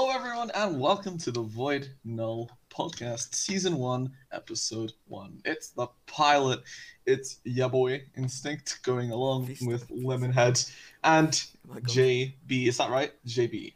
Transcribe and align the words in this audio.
Hello, 0.00 0.14
everyone, 0.14 0.52
and 0.54 0.78
welcome 0.78 1.18
to 1.18 1.32
the 1.32 1.42
Void 1.42 1.88
Null 2.04 2.48
podcast, 2.72 3.34
season 3.34 3.74
one, 3.78 4.12
episode 4.30 4.92
one. 5.08 5.40
It's 5.44 5.70
the 5.70 5.88
pilot. 6.06 6.60
It's 7.04 7.40
ya 7.42 7.66
boy 7.66 8.02
Instinct 8.16 8.78
going 8.84 9.10
along 9.10 9.56
with 9.62 9.88
Lemonhead 9.90 10.70
and 11.02 11.42
Oh. 11.68 11.80
JB. 11.80 12.68
Is 12.68 12.76
that 12.76 12.90
right? 12.90 13.12
JB. 13.26 13.74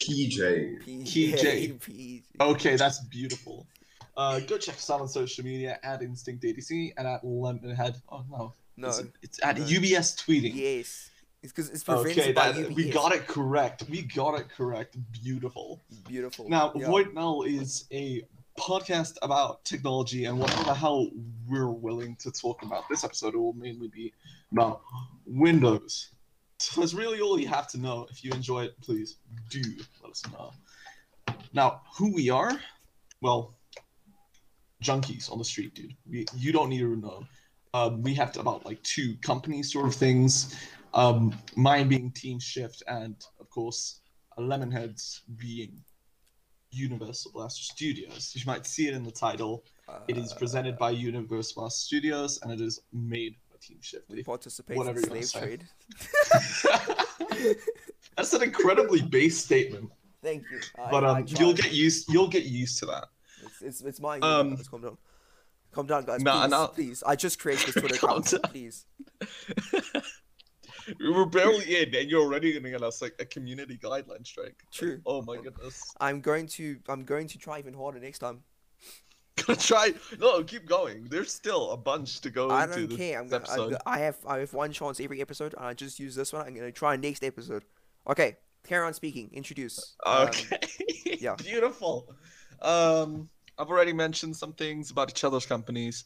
PJ. 0.00 0.82
P- 0.82 1.04
Key 1.04 1.32
J. 1.36 2.22
Okay, 2.40 2.76
that's 2.76 3.00
beautiful. 3.00 3.66
Uh, 4.16 4.40
go 4.40 4.56
check 4.56 4.76
us 4.76 4.88
out 4.88 5.02
on 5.02 5.08
social 5.08 5.44
media 5.44 5.78
at 5.82 6.00
Instinct 6.00 6.42
ADC 6.42 6.94
and 6.96 7.06
at 7.06 7.22
Lemonhead. 7.22 8.00
Oh 8.08 8.24
no, 8.30 8.54
No. 8.78 8.88
it's, 8.88 9.02
it's 9.20 9.44
at 9.44 9.58
no. 9.58 9.64
UBS 9.66 10.16
tweeting. 10.24 10.54
Yes. 10.54 11.10
It's 11.42 11.52
because 11.52 11.70
it's 11.70 11.84
prevented 11.84 12.18
Okay, 12.18 12.32
by 12.32 12.52
that, 12.52 12.72
we 12.72 12.90
got 12.90 13.12
it 13.12 13.26
correct. 13.26 13.84
We 13.88 14.02
got 14.02 14.38
it 14.38 14.48
correct. 14.50 14.96
Beautiful. 15.12 15.80
Beautiful. 16.06 16.48
Now, 16.48 16.72
Yeah. 16.74 16.86
Void 16.86 17.14
Null 17.14 17.44
is 17.44 17.86
a 17.92 18.22
podcast 18.58 19.16
about 19.22 19.64
technology 19.64 20.26
and 20.26 20.38
whatever 20.38 20.64
the 20.64 20.74
hell 20.74 21.08
we're 21.48 21.70
willing 21.70 22.14
to 22.16 22.30
talk 22.30 22.62
about. 22.62 22.84
This 22.90 23.04
episode 23.04 23.34
will 23.34 23.54
mainly 23.54 23.88
be 23.88 24.12
about 24.52 24.82
Windows. 25.24 26.10
So 26.58 26.82
that's 26.82 26.92
really 26.92 27.22
all 27.22 27.40
you 27.40 27.48
have 27.48 27.68
to 27.68 27.78
know. 27.78 28.06
If 28.10 28.22
you 28.22 28.32
enjoy 28.32 28.64
it, 28.64 28.80
please 28.82 29.16
do 29.48 29.62
let 30.02 30.10
us 30.10 30.22
know. 30.30 30.52
Now, 31.54 31.80
who 31.96 32.12
we 32.12 32.28
are? 32.28 32.60
Well, 33.22 33.54
junkies 34.84 35.30
on 35.32 35.38
the 35.38 35.44
street, 35.44 35.74
dude. 35.74 35.96
We, 36.08 36.26
you 36.36 36.52
don't 36.52 36.68
need 36.68 36.80
to 36.80 36.96
know. 36.96 37.24
Um, 37.72 38.02
we 38.02 38.14
have 38.14 38.36
about 38.36 38.66
like 38.66 38.82
two 38.82 39.14
company 39.22 39.62
sort 39.62 39.86
of 39.86 39.94
things. 39.94 40.54
Um, 40.94 41.34
mine 41.56 41.88
being 41.88 42.10
Team 42.10 42.38
Shift, 42.38 42.82
and 42.88 43.16
of 43.40 43.48
course, 43.50 44.00
Lemonheads 44.38 45.20
being 45.36 45.82
Universal 46.70 47.32
Blaster 47.32 47.62
Studios. 47.62 48.32
You 48.34 48.42
might 48.46 48.66
see 48.66 48.88
it 48.88 48.94
in 48.94 49.02
the 49.02 49.10
title. 49.10 49.64
It 50.06 50.16
is 50.16 50.32
presented 50.32 50.78
by 50.78 50.90
Universal 50.90 51.60
Blaster 51.60 51.80
Studios, 51.80 52.38
and 52.42 52.52
it 52.52 52.60
is 52.60 52.82
made 52.92 53.34
by 53.50 53.56
Team 53.60 53.78
Shift. 53.80 54.08
We 54.08 54.22
participate 54.22 54.76
whatever 54.76 55.00
in 55.00 55.22
slave 55.22 55.32
trade. 55.32 55.68
That's 58.16 58.32
an 58.32 58.42
incredibly 58.42 59.02
base 59.02 59.38
statement, 59.38 59.90
Thank 60.22 60.44
you. 60.50 60.60
I, 60.78 60.90
but 60.90 61.04
um, 61.04 61.24
you'll 61.26 61.54
get 61.54 61.72
used. 61.72 62.12
You'll 62.12 62.28
get 62.28 62.44
used 62.44 62.78
to 62.80 62.86
that. 62.86 63.04
It's, 63.42 63.62
it's, 63.62 63.80
it's 63.82 64.00
my. 64.00 64.18
Um, 64.18 64.56
calm 64.70 64.82
down. 64.82 64.98
Calm 65.72 65.86
down, 65.86 66.04
guys. 66.04 66.22
Nah, 66.22 66.42
please, 66.42 66.50
nah. 66.50 66.66
please. 66.66 67.02
I 67.06 67.16
just 67.16 67.38
created 67.38 67.68
this 67.68 67.74
Twitter 67.76 67.94
account. 68.06 68.30
down. 68.30 68.40
Please. 68.42 68.86
we 70.98 71.10
were 71.10 71.26
barely 71.26 71.82
in, 71.82 71.94
and 71.94 72.10
you're 72.10 72.22
already 72.22 72.52
gonna 72.52 72.70
get 72.70 72.82
us 72.82 73.00
like 73.02 73.14
a 73.18 73.24
community 73.24 73.76
guideline 73.76 74.26
strike. 74.26 74.62
True. 74.72 75.00
Oh 75.06 75.22
my 75.22 75.36
goodness. 75.36 75.94
I'm 76.00 76.20
going 76.20 76.46
to. 76.48 76.78
I'm 76.88 77.04
going 77.04 77.28
to 77.28 77.38
try 77.38 77.58
even 77.58 77.74
harder 77.74 78.00
next 78.00 78.18
time. 78.20 78.42
Gonna 79.46 79.58
try. 79.58 79.94
No, 80.18 80.42
keep 80.42 80.66
going. 80.66 81.06
There's 81.08 81.32
still 81.32 81.70
a 81.70 81.76
bunch 81.76 82.20
to 82.22 82.30
go 82.30 82.50
I 82.50 82.66
don't 82.66 82.88
care. 82.94 83.18
I'm 83.18 83.28
gonna, 83.28 83.44
episode. 83.44 83.76
I, 83.86 84.00
have. 84.00 84.16
I 84.26 84.38
have 84.38 84.52
one 84.52 84.70
chance 84.72 85.00
every 85.00 85.22
episode, 85.22 85.54
and 85.56 85.64
I 85.64 85.72
just 85.72 85.98
use 85.98 86.14
this 86.14 86.32
one. 86.32 86.46
I'm 86.46 86.54
gonna 86.54 86.72
try 86.72 86.96
next 86.96 87.24
episode. 87.24 87.64
Okay. 88.06 88.36
Carry 88.66 88.86
on 88.86 88.92
speaking. 88.92 89.30
Introduce. 89.32 89.96
Um, 90.04 90.28
Okay. 90.28 90.58
yeah. 91.20 91.34
Beautiful. 91.38 92.14
Um, 92.60 93.30
I've 93.58 93.68
already 93.70 93.92
mentioned 93.92 94.36
some 94.36 94.52
things 94.52 94.90
about 94.90 95.10
each 95.10 95.24
other's 95.24 95.46
companies. 95.46 96.04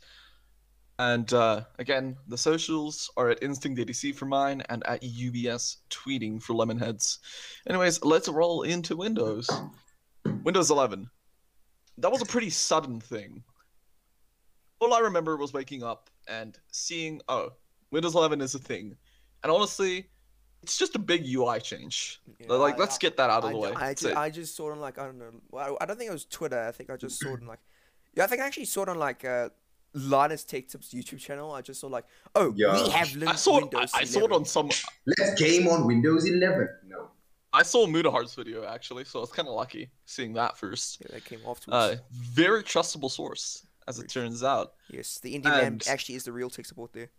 And 0.99 1.33
uh, 1.33 1.63
again, 1.79 2.17
the 2.29 2.39
socials 2.39 3.11
are 3.17 3.31
at 3.31 3.43
Instinct 3.43 3.81
ADC 3.81 4.15
for 4.15 4.27
mine 4.27 4.63
and 4.69 4.87
at 4.87 5.03
UBS 5.03 5.79
tweeting 5.91 6.41
for 6.41 6.55
Lemonheads. 6.55 7.19
Anyways, 7.69 8.03
let's 8.05 8.29
roll 8.29 8.63
into 8.63 8.97
Windows. 8.97 9.51
Windows 10.45 10.71
11. 10.71 11.11
That 11.99 12.13
was 12.13 12.23
a 12.23 12.27
pretty 12.27 12.51
sudden 12.51 13.01
thing. 13.01 13.43
All 14.81 14.95
I 14.95 15.01
remember 15.01 15.37
was 15.37 15.53
waking 15.53 15.83
up 15.83 16.11
and 16.29 16.57
seeing, 16.71 17.21
oh, 17.29 17.51
Windows 17.91 18.15
11 18.15 18.41
is 18.41 18.55
a 18.55 18.59
thing. 18.59 18.97
And 19.43 19.51
honestly, 19.51 20.09
it's 20.63 20.79
just 20.79 20.95
a 20.95 20.99
big 20.99 21.27
UI 21.27 21.61
change. 21.61 22.21
Yeah, 22.39 22.53
like, 22.55 22.77
I- 22.77 22.79
let's 22.79 22.97
I- 22.97 22.99
get 22.99 23.17
that 23.17 23.31
out 23.31 23.45
of 23.45 23.51
I, 23.51 23.53
the 23.53 23.59
way. 23.59 23.73
I, 23.75 23.87
That's. 23.89 24.05
I 24.07 24.31
just 24.31 24.57
saw 24.57 24.71
it 24.71 24.73
on 24.73 24.81
like 24.81 24.99
I 24.99 25.05
don't 25.05 25.19
know. 25.19 25.31
Well, 25.51 25.77
I 25.81 25.87
don't 25.87 25.99
think 25.99 26.09
it 26.09 26.13
was 26.13 26.25
Twitter. 26.25 26.59
I 26.59 26.73
think 26.73 26.89
I 26.91 26.97
just 26.97 27.21
saw 27.21 27.35
it 27.35 27.41
on 27.43 27.47
like 27.47 27.61
yeah. 28.15 28.25
I 28.25 28.27
think 28.27 28.41
I 28.41 28.47
actually 28.47 28.65
saw 28.65 28.83
it 28.83 28.89
on 28.89 28.99
like 28.99 29.25
uh, 29.25 29.51
Linus 29.95 30.45
Tech 30.45 30.69
Tips 30.69 30.93
YouTube 30.93 31.19
channel. 31.19 31.53
I 31.53 31.63
just 31.63 31.81
saw 31.81 31.87
like 31.87 32.05
oh 32.35 32.51
we 32.51 32.63
Yeah. 32.63 32.89
have 32.91 33.15
Lin- 33.17 33.29
I 33.29 33.35
saw 33.37 33.59
it. 33.59 33.63
Windows 33.73 33.91
I, 33.95 34.01
I 34.01 34.05
saw 34.05 34.25
it 34.25 34.33
on 34.33 34.45
some. 34.45 34.69
Let's 35.07 35.41
game 35.41 35.69
on 35.69 35.87
Windows 35.87 36.29
11. 36.29 36.69
No. 36.89 37.09
I 37.53 37.63
saw 37.63 37.87
Mutahar's 37.87 38.35
video 38.35 38.65
actually, 38.67 39.05
so 39.05 39.21
I 39.21 39.23
was 39.23 39.31
kind 39.31 39.47
of 39.47 39.55
lucky 39.55 39.91
seeing 40.07 40.33
that 40.35 40.59
first. 40.59 40.99
Yeah, 41.01 41.15
that 41.15 41.25
came 41.25 41.39
afterwards. 41.47 41.69
Uh, 41.71 41.97
very 42.13 42.65
trustable 42.65 43.09
source, 43.11 43.65
as 43.87 44.01
it 44.01 44.09
turns 44.09 44.43
out. 44.43 44.73
yes, 44.91 45.21
the 45.21 45.37
Indian 45.37 45.55
man 45.55 45.81
actually 45.89 46.17
is 46.17 46.25
the 46.25 46.33
real 46.33 46.51
tech 46.51 46.67
support 46.67 46.93
there. 46.93 47.11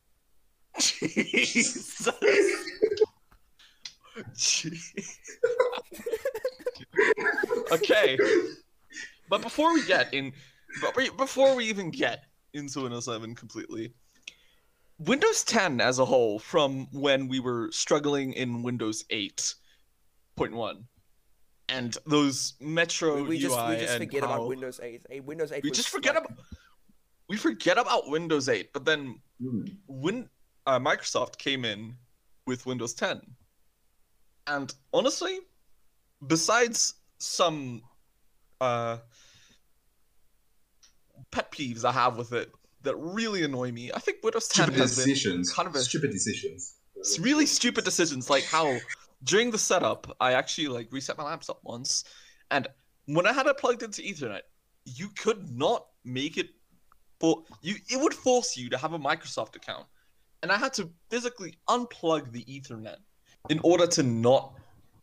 Jesus. 0.77 2.09
Gee. 4.37 4.77
okay, 7.71 8.17
but 9.29 9.41
before 9.41 9.73
we 9.73 9.85
get 9.85 10.13
in, 10.13 10.33
but 10.81 10.95
we- 10.95 11.09
before 11.11 11.55
we 11.55 11.65
even 11.65 11.91
get 11.91 12.23
into 12.55 12.81
Windows 12.81 13.07
11 13.07 13.35
completely, 13.35 13.93
Windows 14.99 15.43
10 15.43 15.81
as 15.81 15.99
a 15.99 16.05
whole, 16.05 16.39
from 16.39 16.87
when 16.91 17.27
we 17.27 17.39
were 17.39 17.69
struggling 17.71 18.33
in 18.33 18.63
Windows 18.63 19.03
8.1, 19.09 20.83
and 21.69 21.97
those 22.05 22.53
Metro 22.61 23.15
We, 23.15 23.21
we 23.23 23.39
just 23.39 23.67
we 23.67 23.75
just 23.75 23.93
and 23.93 24.03
forget 24.03 24.23
how- 24.23 24.35
about 24.35 24.47
Windows 24.47 24.79
8. 24.81 25.05
A 25.09 25.19
Windows 25.19 25.51
8. 25.51 25.63
we 25.63 25.71
just 25.71 25.89
forget 25.89 26.15
like- 26.15 26.23
about 26.25 26.37
we 27.27 27.37
forget 27.37 27.77
about 27.79 28.07
Windows 28.09 28.47
8, 28.49 28.71
but 28.71 28.85
then 28.85 29.19
Hmm. 29.41 29.65
when 29.87 30.29
uh, 30.67 30.79
Microsoft 30.79 31.37
came 31.37 31.65
in 31.65 31.97
with 32.47 32.65
Windows 32.65 32.93
10, 32.93 33.19
and 34.47 34.73
honestly, 34.93 35.39
besides 36.27 36.93
some 37.17 37.81
uh, 38.61 38.97
pet 41.35 41.51
peeves 41.51 41.83
I 41.83 41.91
have 41.91 42.17
with 42.17 42.31
it 42.33 42.49
that 42.83 42.95
really 42.95 43.43
annoy 43.43 43.71
me, 43.71 43.91
I 43.93 43.99
think 43.99 44.17
10 44.21 44.41
Stupid 44.41 44.73
has 44.75 44.95
been 45.03 45.43
kind 45.55 45.67
of 45.67 45.75
a 45.75 45.79
Stupid 45.79 46.11
decisions. 46.11 46.75
it's 46.95 47.19
really 47.19 47.45
stupid 47.45 47.83
decisions 47.83 48.29
like 48.29 48.45
how 48.45 48.77
during 49.23 49.51
the 49.51 49.57
setup 49.57 50.01
i 50.21 50.33
actually 50.33 50.67
like 50.67 50.87
reset 50.91 51.17
my 51.17 51.23
laptop 51.23 51.59
once 51.63 52.03
and 52.51 52.67
when 53.15 53.25
i 53.25 53.33
had 53.33 53.45
it 53.47 53.57
plugged 53.57 53.81
into 53.83 54.01
ethernet 54.01 54.41
you 54.85 55.07
could 55.23 55.41
not 55.49 55.81
make 56.03 56.37
it 56.37 56.49
for 57.19 57.43
you 57.61 57.75
it 57.89 57.99
would 58.03 58.13
force 58.13 58.55
you 58.59 58.69
to 58.69 58.77
have 58.77 58.93
a 58.93 58.99
microsoft 58.99 59.55
account 59.55 59.85
and 60.41 60.51
i 60.51 60.57
had 60.57 60.73
to 60.73 60.89
physically 61.09 61.51
unplug 61.75 62.31
the 62.31 62.43
ethernet 62.45 62.97
in 63.49 63.59
order 63.63 63.87
to 63.87 64.03
not 64.03 64.53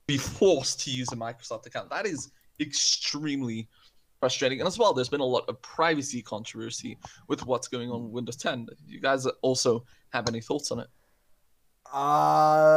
be 0.07 0.17
forced 0.17 0.81
to 0.81 0.91
use 0.91 1.11
a 1.13 1.17
microsoft 1.17 1.67
account. 1.67 1.91
That 1.91 2.07
is 2.07 2.31
extremely 2.61 3.69
frustrating 4.23 4.61
and 4.61 4.69
as 4.69 4.79
well 4.79 4.93
there's 4.93 5.09
been 5.09 5.21
a 5.21 5.33
lot 5.37 5.45
of 5.49 5.61
privacy 5.63 6.23
controversy 6.23 6.97
with 7.27 7.45
what's 7.45 7.67
going 7.67 7.91
on 7.91 8.05
with 8.05 8.13
windows 8.13 8.37
10 8.37 8.69
you 8.87 9.01
guys 9.01 9.27
also 9.43 9.85
have 10.13 10.29
any 10.29 10.41
thoughts 10.41 10.71
on 10.71 10.79
it 10.79 10.87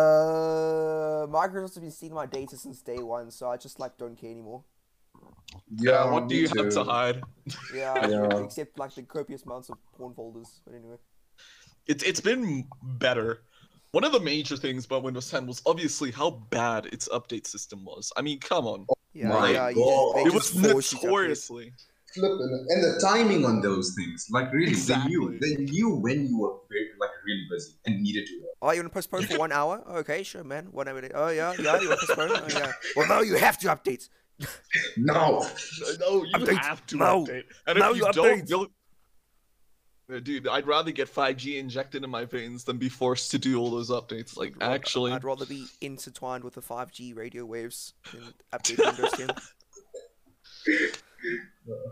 Uh, 0.05 1.27
Microsoft's 1.27 1.77
been 1.77 1.91
stealing 1.91 2.15
my 2.15 2.25
data 2.25 2.57
since 2.57 2.81
day 2.81 2.97
one, 2.97 3.29
so 3.31 3.47
I 3.53 3.57
just 3.57 3.79
like 3.79 3.97
don't 3.97 4.17
care 4.19 4.31
anymore. 4.31 4.63
Yeah, 5.77 6.11
what 6.11 6.27
do 6.27 6.35
me 6.35 6.41
you 6.41 6.47
have 6.57 6.69
to 6.73 6.83
hide? 6.83 7.21
Yeah, 7.73 8.07
Yeah. 8.13 8.43
except 8.43 8.77
like 8.77 8.93
the 8.95 9.03
copious 9.03 9.43
amounts 9.45 9.69
of 9.69 9.77
porn 9.97 10.13
folders. 10.13 10.59
But 10.65 10.75
anyway, 10.75 10.97
It's 11.87 12.03
it's 12.03 12.19
been 12.21 12.67
better. 12.81 13.43
One 13.91 14.03
of 14.03 14.11
the 14.11 14.19
major 14.19 14.57
things 14.57 14.85
about 14.85 15.03
Windows 15.03 15.29
10 15.31 15.47
was 15.47 15.61
obviously 15.65 16.11
how 16.11 16.29
bad 16.49 16.87
its 16.87 17.07
update 17.09 17.47
system 17.47 17.85
was. 17.85 18.11
I 18.17 18.21
mean, 18.21 18.39
come 18.39 18.65
on, 18.67 18.85
yeah, 19.15 19.29
My 19.29 19.51
yeah, 19.51 19.71
God. 19.73 20.15
just, 20.15 20.27
it 20.27 20.33
was 20.33 20.51
just 20.51 20.71
force 20.71 20.91
you 20.93 20.99
to 20.99 21.05
update. 21.05 21.09
notoriously. 21.09 21.73
Flippin'. 22.13 22.65
And 22.69 22.83
the 22.83 22.99
timing 23.01 23.43
on 23.45 23.59
those 23.61 23.93
things, 23.97 24.27
like 24.31 24.51
really, 24.53 24.67
Exactly. 24.71 25.11
they 25.11 25.17
knew. 25.17 25.39
They 25.39 25.55
knew 25.71 25.89
when 25.95 26.27
you 26.27 26.37
were 26.39 26.53
very, 26.69 26.87
like 26.99 27.09
really 27.25 27.45
busy 27.51 27.73
and 27.85 28.01
needed 28.01 28.25
to. 28.27 28.33
work. 28.41 28.51
Oh, 28.61 28.71
you 28.71 28.79
want 28.81 28.87
to 28.91 28.93
postpone 28.93 29.23
for 29.23 29.37
one 29.39 29.51
hour? 29.51 29.83
Okay, 29.99 30.23
sure, 30.23 30.43
man. 30.43 30.67
One 30.71 30.87
hour. 30.87 31.01
Oh 31.13 31.27
yeah, 31.29 31.53
yeah. 31.59 31.81
You 31.81 31.89
want 31.89 31.99
to 32.01 32.07
postpone? 32.07 32.31
Oh, 32.31 32.45
yeah. 32.59 32.71
Well, 32.95 33.07
now 33.09 33.21
you 33.21 33.35
have 33.35 33.57
to 33.59 33.67
update. 33.67 34.07
No. 34.97 35.45
No, 35.99 36.23
you 36.23 36.31
Update. 36.35 36.57
have 36.61 36.85
to 36.87 36.97
No. 36.97 37.23
update. 37.25 37.43
And 37.67 37.79
Now 37.79 37.91
if 37.91 37.97
you 37.97 38.05
you 38.05 38.11
don't, 38.13 38.41
update. 38.41 38.49
you'll... 38.49 38.67
Dude, 40.07 40.47
I'd 40.47 40.67
rather 40.67 40.91
get 40.91 41.11
5G 41.13 41.57
injected 41.57 42.03
in 42.03 42.09
my 42.11 42.25
veins 42.25 42.63
than 42.63 42.77
be 42.77 42.89
forced 42.89 43.31
to 43.31 43.39
do 43.39 43.59
all 43.59 43.71
those 43.71 43.89
updates. 43.89 44.37
Like, 44.37 44.53
I'd 44.61 44.71
actually, 44.71 45.11
I'd 45.11 45.23
rather 45.23 45.47
be 45.47 45.65
intertwined 45.81 46.43
with 46.43 46.53
the 46.53 46.61
5G 46.61 47.15
radio 47.17 47.43
waves 47.43 47.93
than 48.13 48.21
update 48.53 48.85
Windows 48.85 49.11
10. 49.13 49.29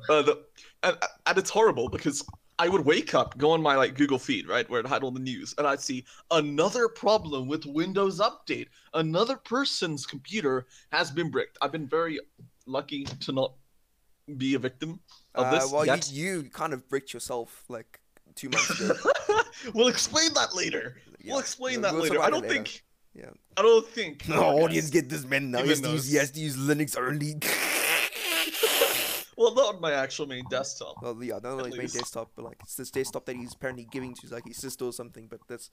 uh, 0.10 0.22
the, 0.22 0.44
and, 0.84 0.98
and 1.26 1.38
it's 1.40 1.50
horrible 1.50 1.90
because 1.90 2.24
I 2.60 2.70
would 2.70 2.86
wake 2.86 3.16
up, 3.16 3.36
go 3.40 3.50
on 3.52 3.64
my 3.64 3.76
like 3.76 3.96
Google 3.96 4.20
feed, 4.20 4.48
right, 4.48 4.70
where 4.70 4.80
it 4.80 4.86
had 4.88 5.02
all 5.02 5.10
the 5.10 5.20
news, 5.20 5.56
and 5.58 5.66
I'd 5.66 5.82
see 5.82 6.06
another 6.30 6.88
problem 6.88 7.48
with 7.48 7.66
Windows 7.66 8.20
Update. 8.20 8.68
Another 8.94 9.38
person's 9.38 10.06
computer 10.06 10.68
has 10.92 11.10
been 11.10 11.32
bricked. 11.32 11.58
I've 11.64 11.72
been 11.72 11.88
very 11.88 12.20
lucky 12.68 13.06
to 13.06 13.32
not 13.32 13.54
be 14.38 14.54
a 14.54 14.60
victim 14.60 15.00
of 15.34 15.48
Uh, 15.48 15.52
this 15.52 15.72
well, 15.72 15.84
yet. 15.86 16.12
you, 16.12 16.42
you 16.44 16.50
kind 16.52 16.74
of 16.74 16.88
bricked 16.88 17.12
yourself 17.12 17.64
like 17.70 18.00
two 18.36 18.50
months 18.50 18.80
ago. 18.80 18.96
we'll 19.74 19.88
explain 19.88 20.34
that 20.34 20.56
later. 20.56 20.98
Yeah, 21.20 21.34
We'll 21.34 21.40
explain 21.40 21.82
we'll- 21.82 21.82
that 21.84 21.94
we'll 21.94 22.04
later. 22.04 22.22
I 22.22 22.30
don't 22.30 22.42
later. 22.44 22.54
think. 22.54 22.84
Yeah. 23.16 23.30
I 23.56 23.62
don't 23.62 23.88
think. 23.88 24.28
No, 24.28 24.42
audience 24.42 24.90
get 24.90 25.08
this 25.10 25.24
man 25.26 25.52
now. 25.52 25.62
He 25.62 25.70
has, 25.70 25.82
use, 25.82 26.12
he 26.12 26.18
has 26.18 26.32
to 26.32 26.40
use 26.40 26.58
Linux 26.58 26.98
only. 26.98 27.36
Well, 29.36 29.56
not 29.56 29.76
on 29.76 29.82
my 29.82 29.92
actual 29.94 30.28
main 30.28 30.44
desktop. 30.50 31.02
well, 31.02 31.18
yeah, 31.24 31.34
not 31.42 31.46
only 31.54 31.70
his 31.72 31.78
main 31.78 31.88
desktop, 32.02 32.32
but 32.36 32.46
like 32.46 32.58
it's 32.62 32.76
this 32.76 32.92
desktop 32.92 33.26
that 33.26 33.36
he's 33.36 33.54
apparently 33.54 33.88
giving 33.92 34.14
to 34.14 34.28
like 34.34 34.46
his 34.46 34.58
sister 34.58 34.86
or 34.86 34.94
something. 34.94 35.28
But 35.28 35.40
that's, 35.50 35.72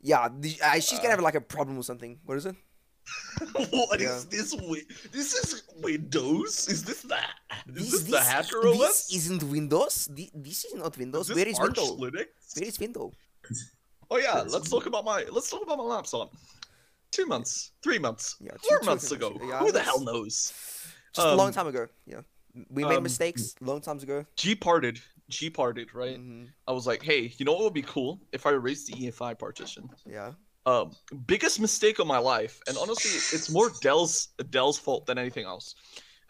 yeah, 0.00 0.28
the, 0.36 0.56
uh, 0.62 0.74
she's 0.74 0.98
gonna 0.98 1.10
have 1.10 1.20
like 1.20 1.36
a 1.36 1.40
problem 1.40 1.78
or 1.78 1.84
something. 1.84 2.18
What 2.24 2.38
is 2.38 2.46
it? 2.46 2.56
What 3.70 4.00
is 4.00 4.06
Yeah. 4.08 4.30
this? 4.30 4.52
Wi- 4.52 4.86
This 5.12 5.34
is 5.34 5.62
Windows. 5.82 6.68
Is 6.68 6.84
this 6.84 7.02
that? 7.02 7.30
Is 7.74 7.90
this, 7.90 8.02
the 8.04 8.10
this, 8.12 8.28
hacker 8.28 8.60
this 8.62 8.80
OS? 8.80 9.12
isn't 9.14 9.42
Windows. 9.42 10.08
Thi- 10.14 10.30
This 10.34 10.64
is 10.64 10.74
not 10.74 10.96
Windows. 10.96 11.28
Is 11.30 11.36
Where 11.36 11.44
this 11.44 11.54
is 11.54 11.60
Arch 11.60 11.76
Windows? 11.78 12.00
Linux? 12.00 12.26
Where 12.56 12.68
is 12.68 12.78
Windows? 12.78 13.14
Oh 14.10 14.18
yeah, 14.18 14.42
let's 14.46 14.68
talk 14.70 14.86
about 14.86 15.04
my 15.04 15.24
let's 15.30 15.50
talk 15.50 15.62
about 15.62 15.78
my 15.78 15.84
laptop. 15.84 16.32
Two 17.10 17.26
months, 17.26 17.72
three 17.82 17.98
months, 17.98 18.36
Yeah, 18.40 18.52
two- 18.52 18.58
four 18.68 18.78
two 18.80 18.86
months 18.86 19.08
three 19.08 19.16
ago. 19.18 19.36
Yeah, 19.42 19.58
Who 19.58 19.72
the 19.72 19.80
hell 19.82 20.00
knows? 20.00 20.52
Just 21.14 21.26
a 21.26 21.34
long 21.34 21.48
Um, 21.48 21.52
time 21.52 21.66
ago. 21.66 21.86
Yeah, 22.06 22.22
we 22.70 22.84
made 22.84 22.96
um, 22.98 23.02
mistakes 23.02 23.54
long 23.60 23.80
times 23.82 24.02
ago. 24.02 24.24
GParted, 24.36 24.98
G 25.28 25.50
parted, 25.50 25.94
right? 25.94 26.16
hmm 26.16 26.44
I 26.66 26.72
was 26.72 26.86
like, 26.86 27.02
hey, 27.02 27.34
you 27.36 27.44
know 27.44 27.52
what 27.52 27.64
would 27.64 27.74
be 27.74 27.82
cool 27.82 28.20
if 28.32 28.46
I 28.46 28.50
erased 28.52 28.86
the 28.86 28.94
EFI 28.94 29.38
partition? 29.38 29.88
Yeah. 30.06 30.32
Um, 30.64 30.92
biggest 31.26 31.60
mistake 31.60 31.98
of 31.98 32.06
my 32.06 32.18
life, 32.18 32.60
and 32.68 32.76
honestly, 32.78 33.10
it's 33.36 33.50
more 33.50 33.70
Dell's 33.80 34.28
Dell's 34.50 34.78
fault 34.78 35.06
than 35.06 35.18
anything 35.18 35.44
else. 35.44 35.74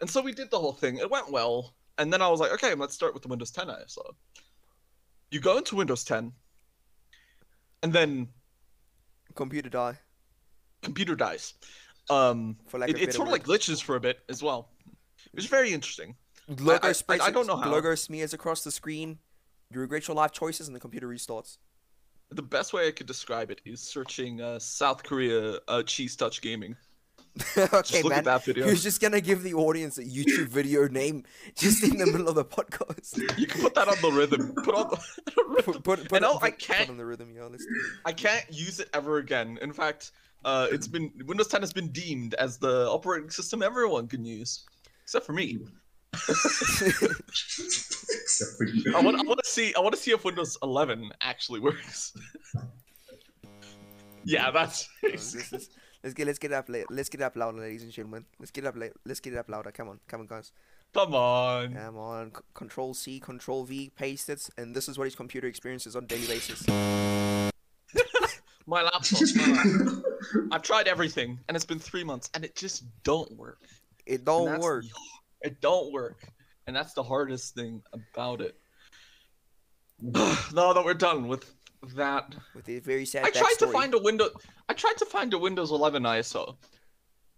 And 0.01 0.09
so 0.09 0.21
we 0.21 0.33
did 0.33 0.49
the 0.49 0.59
whole 0.59 0.73
thing. 0.73 0.97
It 0.97 1.09
went 1.09 1.31
well, 1.31 1.75
and 1.97 2.11
then 2.11 2.21
I 2.21 2.27
was 2.27 2.39
like, 2.39 2.51
okay, 2.53 2.73
let's 2.73 2.95
start 2.95 3.13
with 3.13 3.21
the 3.23 3.29
Windows 3.29 3.51
10 3.51 3.67
ISO. 3.67 4.01
You 5.29 5.39
go 5.39 5.57
into 5.57 5.75
Windows 5.75 6.03
10, 6.03 6.31
and 7.83 7.93
then 7.93 8.27
Computer 9.35 9.69
die 9.69 9.97
computer 10.83 11.15
dies. 11.15 11.53
Um, 12.09 12.57
for 12.67 12.77
like 12.77 12.89
it, 12.91 13.01
it 13.01 13.13
sort 13.13 13.27
of 13.27 13.31
like 13.31 13.43
glitches 13.43 13.81
for 13.81 13.95
a 13.95 13.99
bit 13.99 14.19
as 14.29 14.43
well. 14.43 14.69
It 15.25 15.35
was 15.35 15.45
very 15.45 15.71
interesting. 15.71 16.15
Logo 16.47 16.87
I- 16.87 16.93
I-. 17.09 17.19
I 17.27 17.31
don't 17.31 17.47
know 17.47 17.55
how. 17.55 17.71
Logo 17.71 17.95
smears 17.95 18.33
across 18.33 18.63
the 18.63 18.71
screen. 18.71 19.19
You 19.71 19.79
regret 19.79 20.07
your 20.07 20.15
life 20.15 20.31
choices, 20.31 20.67
and 20.67 20.75
the 20.75 20.79
computer 20.79 21.07
restarts. 21.07 21.57
The 22.35 22.41
best 22.41 22.73
way 22.73 22.87
I 22.87 22.91
could 22.91 23.07
describe 23.07 23.51
it 23.51 23.61
is 23.65 23.79
searching 23.81 24.41
uh, 24.41 24.59
South 24.59 25.03
Korea 25.03 25.59
uh, 25.67 25.83
cheese 25.83 26.15
touch 26.15 26.41
gaming. 26.41 26.75
okay, 27.57 28.03
man. 28.03 28.19
at 28.19 28.23
that 28.25 28.45
video. 28.45 28.67
You're 28.67 28.75
just 28.75 29.01
gonna 29.01 29.19
give 29.21 29.41
the 29.41 29.53
audience 29.55 29.97
a 29.97 30.03
YouTube 30.03 30.47
video 30.49 30.87
name 30.87 31.23
just 31.57 31.83
in 31.83 31.97
the 31.97 32.05
middle 32.05 32.27
of 32.29 32.35
the 32.35 32.45
podcast. 32.45 33.17
You 33.39 33.47
can 33.47 33.61
put 33.61 33.73
that 33.75 33.87
on 33.87 33.95
the 34.01 34.11
rhythm. 34.11 34.53
Put 34.63 34.75
on 34.75 34.89
the 34.89 35.43
rhythm. 35.47 35.73
Put, 35.73 35.83
put, 35.83 36.09
put, 36.09 36.23
it- 36.23 36.43
I 36.43 36.51
can't- 36.51 36.81
Put 36.81 36.89
on 36.89 36.97
the 36.97 37.05
rhythm, 37.05 37.31
yeah. 37.35 37.43
Let's 37.45 37.65
do 37.65 37.71
it. 37.71 37.99
I 38.05 38.11
can't 38.13 38.45
use 38.51 38.79
it 38.79 38.89
ever 38.93 39.17
again. 39.17 39.57
In 39.61 39.71
fact, 39.73 40.11
uh, 40.45 40.67
it's 40.71 40.87
been 40.87 41.11
Windows 41.25 41.47
10 41.47 41.61
has 41.61 41.73
been 41.73 41.87
deemed 41.89 42.33
as 42.35 42.57
the 42.57 42.87
operating 42.89 43.29
system 43.29 43.63
everyone 43.63 44.07
can 44.07 44.23
use, 44.25 44.65
except 45.03 45.25
for 45.25 45.33
me. 45.33 45.59
Except 48.13 48.51
for 48.57 48.65
you. 48.65 48.95
I 48.95 49.01
want, 49.01 49.19
I 49.19 49.23
want 49.23 49.39
to 49.43 49.49
see. 49.49 49.73
I 49.75 49.79
want 49.79 49.95
to 49.95 50.01
see 50.01 50.11
if 50.11 50.23
Windows 50.23 50.57
11 50.63 51.11
actually 51.21 51.59
works. 51.59 52.13
yeah, 54.23 54.51
that's. 54.51 54.87
Uh, 55.03 55.09
let's, 55.11 56.13
get 56.13 56.27
let's 56.27 56.39
get 56.39 56.51
it 56.51 56.55
up 56.55 56.69
let's 56.89 57.09
get 57.09 57.21
it 57.21 57.23
up 57.23 57.35
louder, 57.35 57.59
ladies 57.59 57.83
and 57.83 57.91
gentlemen. 57.91 58.25
Let's 58.39 58.51
get 58.51 58.65
it 58.65 58.67
up 58.67 58.75
let's 59.05 59.19
get 59.19 59.33
it 59.33 59.37
up 59.37 59.49
louder. 59.49 59.71
Come 59.71 59.89
on, 59.89 59.99
come 60.07 60.21
on, 60.21 60.27
guys. 60.27 60.51
Come 60.93 61.15
on. 61.15 61.73
Come 61.73 61.97
on. 61.97 62.31
C- 62.35 62.41
control 62.53 62.93
C, 62.93 63.19
Control 63.19 63.63
V, 63.63 63.91
paste 63.95 64.29
it, 64.29 64.47
and 64.57 64.75
this 64.75 64.87
is 64.87 64.97
what 64.97 65.05
his 65.05 65.15
computer 65.15 65.47
experiences 65.47 65.95
on 65.95 66.03
a 66.03 66.07
daily 66.07 66.27
basis. 66.27 66.67
My 68.67 68.81
laptop. 68.83 69.21
I've 70.51 70.61
tried 70.61 70.87
everything, 70.87 71.39
and 71.47 71.55
it's 71.55 71.65
been 71.65 71.79
three 71.79 72.03
months, 72.03 72.29
and 72.33 72.45
it 72.45 72.55
just 72.55 72.83
don't 73.03 73.31
work. 73.35 73.59
It 74.05 74.23
don't 74.23 74.59
work. 74.59 74.83
the- 74.83 74.89
it 75.43 75.61
don't 75.61 75.91
work, 75.91 76.27
and 76.67 76.75
that's 76.75 76.93
the 76.93 77.03
hardest 77.03 77.53
thing 77.53 77.81
about 77.93 78.41
it. 78.41 78.55
now 80.01 80.73
that 80.73 80.83
we're 80.83 80.93
done 80.93 81.27
with 81.27 81.53
that, 81.95 82.33
With 82.55 82.69
a 82.69 82.79
very 82.79 83.05
sad 83.05 83.25
I 83.25 83.29
tried 83.29 83.55
to 83.59 83.67
find 83.67 83.93
a 83.93 83.99
window. 83.99 84.29
I 84.69 84.73
tried 84.73 84.97
to 84.97 85.05
find 85.05 85.33
a 85.33 85.37
Windows 85.37 85.71
11 85.71 86.03
ISO, 86.03 86.55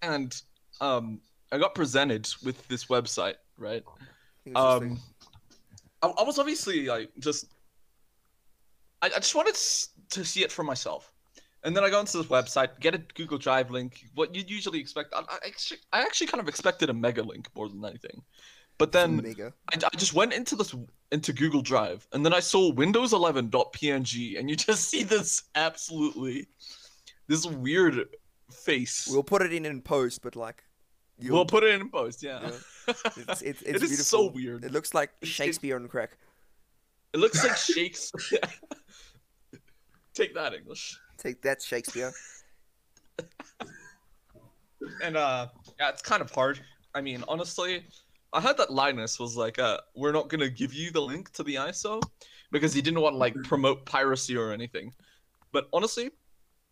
and 0.02 0.40
um, 0.81 1.19
I 1.52 1.57
got 1.57 1.75
presented 1.75 2.30
with 2.44 2.68
this 2.68 2.86
website. 2.86 3.36
Right. 3.57 3.84
I 3.88 4.44
think 4.44 4.56
it 4.56 4.60
was 4.60 4.81
just 4.81 4.92
Um, 4.92 5.00
I, 6.01 6.22
I 6.22 6.24
was 6.24 6.40
obviously 6.40 6.86
like 6.86 7.10
just. 7.19 7.48
I, 9.01 9.08
I 9.08 9.19
just 9.19 9.36
wanted 9.36 9.56
to 10.12 10.24
see 10.24 10.44
it 10.44 10.51
for 10.51 10.63
myself, 10.63 11.12
and 11.65 11.75
then 11.75 11.83
I 11.83 11.89
go 11.89 12.00
into 12.00 12.17
this 12.17 12.27
website, 12.27 12.79
get 12.79 12.94
a 12.94 13.00
Google 13.00 13.39
Drive 13.39 13.71
link. 13.71 14.06
What 14.13 14.35
you'd 14.35 14.50
usually 14.50 14.79
expect. 14.79 15.13
I, 15.13 15.21
I, 15.27 15.38
actually, 15.47 15.79
I 15.91 16.01
actually 16.01 16.27
kind 16.27 16.39
of 16.39 16.47
expected 16.47 16.89
a 16.91 16.94
mega 16.94 17.23
link 17.23 17.50
more 17.56 17.67
than 17.67 17.83
anything, 17.83 18.21
but 18.77 18.91
then. 18.91 19.25
I, 19.73 19.77
I 19.77 19.97
just 19.97 20.13
went 20.13 20.31
into 20.31 20.56
this 20.56 20.73
into 21.12 21.33
Google 21.33 21.62
Drive, 21.62 22.07
and 22.13 22.23
then 22.23 22.33
I 22.33 22.39
saw 22.39 22.71
Windows 22.71 23.13
11.png, 23.13 24.39
and 24.39 24.50
you 24.50 24.56
just 24.69 24.89
see 24.89 25.03
this 25.03 25.44
absolutely 25.56 26.47
this 27.27 27.47
weird 27.47 28.09
face. 28.51 29.07
We'll 29.09 29.23
put 29.23 29.41
it 29.41 29.51
in 29.51 29.65
in 29.65 29.81
post, 29.81 30.21
but 30.21 30.35
like, 30.35 30.63
you'll, 31.17 31.35
We'll 31.35 31.45
put 31.45 31.63
it 31.63 31.73
in 31.81 31.89
post. 31.89 32.21
Yeah, 32.21 32.51
it's, 32.88 33.01
it's, 33.17 33.41
it's 33.41 33.62
it 33.63 33.75
is 33.77 33.81
beautiful. 33.81 34.06
so 34.06 34.31
weird. 34.31 34.63
It 34.63 34.71
looks 34.71 34.94
like 34.94 35.09
Shakespeare 35.23 35.77
on 35.77 35.88
crack. 35.88 36.17
It 37.13 37.17
looks 37.17 37.44
like 37.44 37.57
shakes. 37.57 38.12
Take 40.13 40.35
that 40.35 40.53
English. 40.53 41.00
Take 41.17 41.41
that, 41.44 41.62
Shakespeare. 41.62 42.12
And 45.01 45.17
uh, 45.17 45.47
yeah, 45.79 45.89
it's 45.89 46.01
kind 46.01 46.21
of 46.21 46.29
hard. 46.31 46.59
I 46.94 47.01
mean, 47.01 47.23
honestly, 47.27 47.85
I 48.33 48.39
heard 48.41 48.57
that 48.57 48.71
Linus 48.71 49.19
was 49.19 49.35
like, 49.35 49.57
uh, 49.57 49.79
"We're 49.95 50.12
not 50.12 50.29
gonna 50.29 50.50
give 50.50 50.73
you 50.73 50.91
the 50.91 51.01
link 51.01 51.31
to 51.33 51.44
the 51.44 51.56
ISO 51.56 52.01
because 52.51 52.73
he 52.73 52.81
didn't 52.81 53.01
want 53.01 53.13
to 53.13 53.17
like 53.17 53.33
promote 53.44 53.85
piracy 53.85 54.38
or 54.38 54.51
anything." 54.51 54.94
But 55.51 55.67
honestly, 55.73 56.12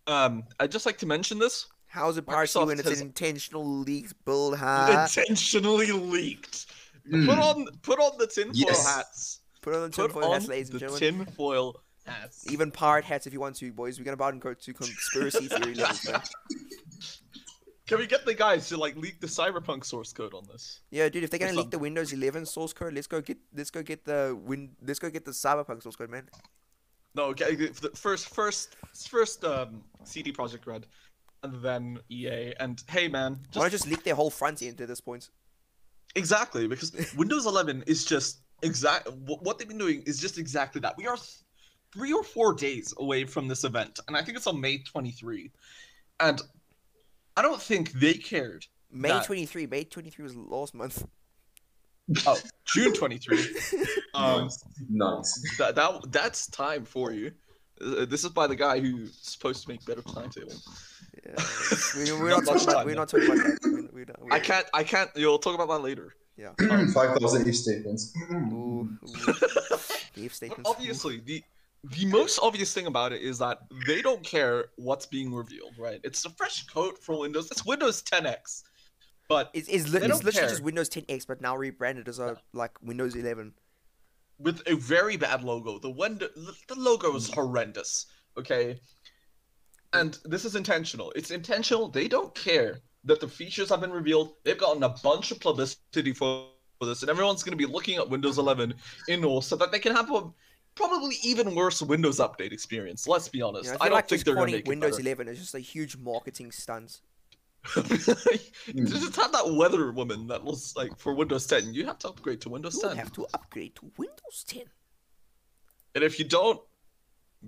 um, 0.07 0.43
I'd 0.59 0.71
just 0.71 0.85
like 0.85 0.97
to 0.99 1.05
mention 1.07 1.39
this. 1.39 1.65
How 1.87 2.07
is 2.09 2.17
it 2.17 2.25
piracy 2.25 2.59
when 2.59 2.79
it's 2.79 2.87
has- 2.87 3.01
an 3.01 3.07
intentional 3.07 3.65
leaked 3.65 4.13
build, 4.25 4.57
huh? 4.57 5.07
intentionally 5.07 5.91
leaked. 5.91 6.67
Mm. 7.11 7.25
Put 7.27 7.39
on 7.39 7.65
put 7.81 8.00
on 8.00 8.17
the 8.19 8.27
tinfoil 8.27 8.53
Yes. 8.55 8.85
hats. 8.85 9.39
Put 9.62 9.73
on 9.73 9.81
the 9.81 9.89
Put 9.89 10.12
tinfoil 10.12 10.33
hats, 10.33 10.47
ladies 10.47 10.69
and 10.69 10.75
the 10.75 10.79
gentlemen. 10.88 11.25
tinfoil 11.25 11.81
hats. 12.05 12.50
Even 12.51 12.72
pirate 12.72 13.05
hats 13.05 13.27
if 13.27 13.33
you 13.33 13.39
want 13.39 13.55
to, 13.57 13.72
boys. 13.72 14.00
We're 14.00 14.05
gonna 14.05 14.13
about 14.15 14.33
and 14.33 14.41
go 14.41 14.53
to 14.53 14.74
conspiracy 14.74 15.48
theory 15.50 15.75
levels, 15.75 16.10
man. 16.10 16.22
Can 17.86 17.98
we 18.00 18.07
get 18.07 18.25
the 18.25 18.33
guys 18.33 18.69
to 18.69 18.77
like 18.77 18.95
leak 18.95 19.19
the 19.19 19.27
cyberpunk 19.27 19.83
source 19.86 20.13
code 20.13 20.33
on 20.33 20.43
this? 20.51 20.81
Yeah, 20.89 21.10
dude. 21.10 21.24
If 21.24 21.29
they're 21.31 21.39
gonna 21.39 21.51
leak 21.53 21.65
up? 21.65 21.72
the 21.72 21.79
Windows 21.79 22.13
11 22.13 22.45
source 22.45 22.72
code, 22.74 22.93
let's 22.93 23.07
go 23.07 23.22
get 23.22 23.38
let's 23.55 23.72
go 23.72 23.83
get 23.83 24.05
the 24.05 24.39
win 24.45 24.72
let's 24.86 25.00
go 25.00 25.10
get 25.10 25.25
the 25.25 25.31
Cyberpunk 25.31 25.83
source 25.83 25.95
code, 25.95 26.10
man. 26.10 26.29
No, 27.15 27.25
okay. 27.25 27.55
the- 27.55 27.67
the 27.69 27.89
First, 27.95 28.29
first, 28.29 28.75
first, 29.07 29.43
um, 29.43 29.83
CD 30.03 30.31
Projekt 30.31 30.65
Red, 30.65 30.88
and 31.43 31.62
then 31.62 32.00
EA. 32.10 32.53
And 32.60 32.81
hey, 32.89 33.07
man, 33.07 33.33
Why 33.33 33.38
just, 33.51 33.55
not 33.57 33.72
just 33.72 33.88
leak 33.88 34.03
their 34.03 34.15
whole 34.15 34.29
front 34.31 34.62
end 34.63 34.79
at 34.81 34.88
this 34.88 35.01
point? 35.01 35.29
exactly 36.15 36.67
because 36.67 36.91
Windows 37.15 37.45
11 37.48 37.83
is 37.88 38.05
just 38.05 38.39
exact. 38.62 39.10
What 39.25 39.57
they've 39.60 39.67
been 39.67 39.77
doing 39.77 40.03
is 40.03 40.19
just 40.19 40.38
exactly 40.38 40.79
that. 40.81 40.95
We 40.98 41.05
are 41.07 41.17
th- 41.17 41.27
three 41.93 42.12
or 42.13 42.23
four 42.23 42.53
days 42.53 42.93
away 42.97 43.25
from 43.25 43.47
this 43.47 43.63
event, 43.63 44.00
and 44.07 44.17
I 44.17 44.23
think 44.23 44.38
it's 44.38 44.47
on 44.47 44.59
May 44.59 44.79
23. 44.79 45.51
And 46.19 46.41
I 47.38 47.41
don't 47.41 47.62
think 47.62 47.91
they 47.93 48.13
cared. 48.15 48.65
May 48.91 49.09
That- 49.09 49.25
23. 49.25 49.67
May 49.67 49.83
23 49.83 50.23
was 50.23 50.35
last 50.35 50.73
month. 50.73 51.05
Oh, 52.27 52.38
June 52.65 52.93
23. 52.93 53.38
um, 54.13 54.41
nice. 54.43 54.65
nice. 54.89 55.57
that, 55.57 55.73
that 55.75 56.01
that's 56.12 56.47
time 56.47 56.83
for 56.83 57.13
you. 57.13 57.31
Uh, 57.79 58.03
this 58.03 58.25
is 58.25 58.29
by 58.31 58.45
the 58.45 58.57
guy 58.57 58.77
who's 58.81 59.17
supposed 59.21 59.63
to 59.63 59.69
make 59.69 59.85
better 59.85 60.01
timetable. 60.01 60.51
Yeah, 61.25 61.31
we, 61.95 62.12
we're 62.12 62.29
Not 62.31 62.43
not 62.45 62.59
talking 62.59 62.63
about 62.63 62.73
time, 62.75 62.85
we're 62.88 62.95
not 62.95 63.07
talking 63.07 63.25
about 63.27 63.38
that. 63.38 63.89
We, 63.93 64.00
we 64.01 64.05
don't, 64.05 64.19
I 64.31 64.35
we- 64.35 64.39
can't. 64.41 64.65
I 64.73 64.83
can't. 64.83 65.09
You'll 65.15 65.39
talk 65.39 65.55
about 65.55 65.69
that 65.69 65.79
later. 65.81 66.13
Yeah. 66.35 66.50
Five 66.93 67.17
thousand 67.17 67.47
if 67.47 67.55
statements. 67.55 68.13
Ooh, 68.29 68.35
ooh. 68.35 68.89
The 69.05 69.31
if 69.31 70.13
But 70.15 70.31
statements. 70.33 70.69
obviously, 70.69 71.21
the 71.21 71.41
the 71.83 72.05
most 72.05 72.39
obvious 72.41 72.73
thing 72.73 72.87
about 72.87 73.11
it 73.11 73.21
is 73.21 73.37
that 73.39 73.59
they 73.87 74.01
don't 74.01 74.23
care 74.23 74.65
what's 74.77 75.05
being 75.05 75.33
revealed, 75.33 75.73
right? 75.77 75.99
It's 76.03 76.23
a 76.25 76.29
fresh 76.29 76.65
code 76.67 76.97
for 76.97 77.19
Windows. 77.19 77.51
It's 77.51 77.65
Windows 77.65 78.01
10X, 78.03 78.63
but 79.27 79.49
It's, 79.53 79.67
it's, 79.67 79.89
li- 79.89 79.99
it's 80.01 80.23
literally 80.23 80.31
care. 80.31 80.49
just 80.49 80.63
Windows 80.63 80.89
10X, 80.89 81.27
but 81.27 81.41
now 81.41 81.57
rebranded 81.57 82.07
as 82.07 82.19
a 82.19 82.37
like 82.53 82.71
Windows 82.81 83.15
11. 83.15 83.53
with 84.39 84.61
a 84.65 84.75
very 84.75 85.17
bad 85.17 85.43
logo. 85.43 85.77
The 85.77 85.89
window, 85.89 86.27
the 86.67 86.75
logo 86.75 87.15
is 87.15 87.29
mm. 87.29 87.33
horrendous. 87.35 88.05
Okay, 88.37 88.79
and 89.91 90.17
this 90.25 90.45
is 90.45 90.55
intentional. 90.55 91.11
It's 91.15 91.31
intentional. 91.31 91.89
They 91.89 92.07
don't 92.07 92.33
care 92.33 92.79
that 93.03 93.19
the 93.19 93.27
features 93.27 93.69
have 93.69 93.81
been 93.81 93.91
revealed. 93.91 94.35
They've 94.43 94.57
gotten 94.57 94.83
a 94.83 94.89
bunch 95.03 95.31
of 95.31 95.39
publicity 95.41 96.13
for 96.13 96.47
for 96.79 96.85
this, 96.85 97.01
and 97.01 97.09
everyone's 97.09 97.43
going 97.43 97.57
to 97.57 97.67
be 97.67 97.71
looking 97.71 97.97
at 97.97 98.09
Windows 98.09 98.37
11 98.37 98.73
in 99.09 99.23
all 99.25 99.41
so 99.41 99.55
that 99.57 99.71
they 99.71 99.79
can 99.79 99.93
have 99.93 100.11
a 100.11 100.31
probably 100.75 101.15
even 101.24 101.56
worse 101.56 101.82
Windows 101.82 102.20
update 102.20 102.51
experience. 102.51 103.08
Let's 103.08 103.27
be 103.27 103.42
honest. 103.42 103.65
You 103.65 103.72
know, 103.72 103.77
I 103.82 103.86
I, 103.86 103.89
don't 103.89 103.96
like 103.96 104.08
think 104.08 104.20
just 104.20 104.25
they're 104.25 104.36
going 104.36 104.51
to 104.51 104.58
make 104.58 104.68
Windows 104.68 105.00
it 105.00 105.06
11 105.06 105.27
is 105.27 105.39
just 105.39 105.56
a 105.56 105.60
huge 105.60 105.98
marketing 105.98 106.51
stunt. 106.51 107.01
just 107.75 109.15
have 109.15 109.32
that 109.32 109.53
weather 109.53 109.92
woman 109.94 110.27
that 110.27 110.44
was 110.44 110.75
like 110.75 110.98
for 110.98 111.13
Windows 111.13 111.48
10. 111.48 111.74
You 111.74 111.86
have 111.86 111.98
to 112.00 112.10
upgrade 112.10 112.42
to 112.42 112.50
Windows 112.50 112.75
You 112.75 112.89
10, 112.89 112.98
have 112.98 113.13
to 113.13 113.25
upgrade 113.34 113.75
to 113.75 113.92
Windows 113.98 114.44
10. 114.48 114.63
and 115.96 116.03
if 116.03 116.20
you 116.20 116.25
don't, 116.25 116.60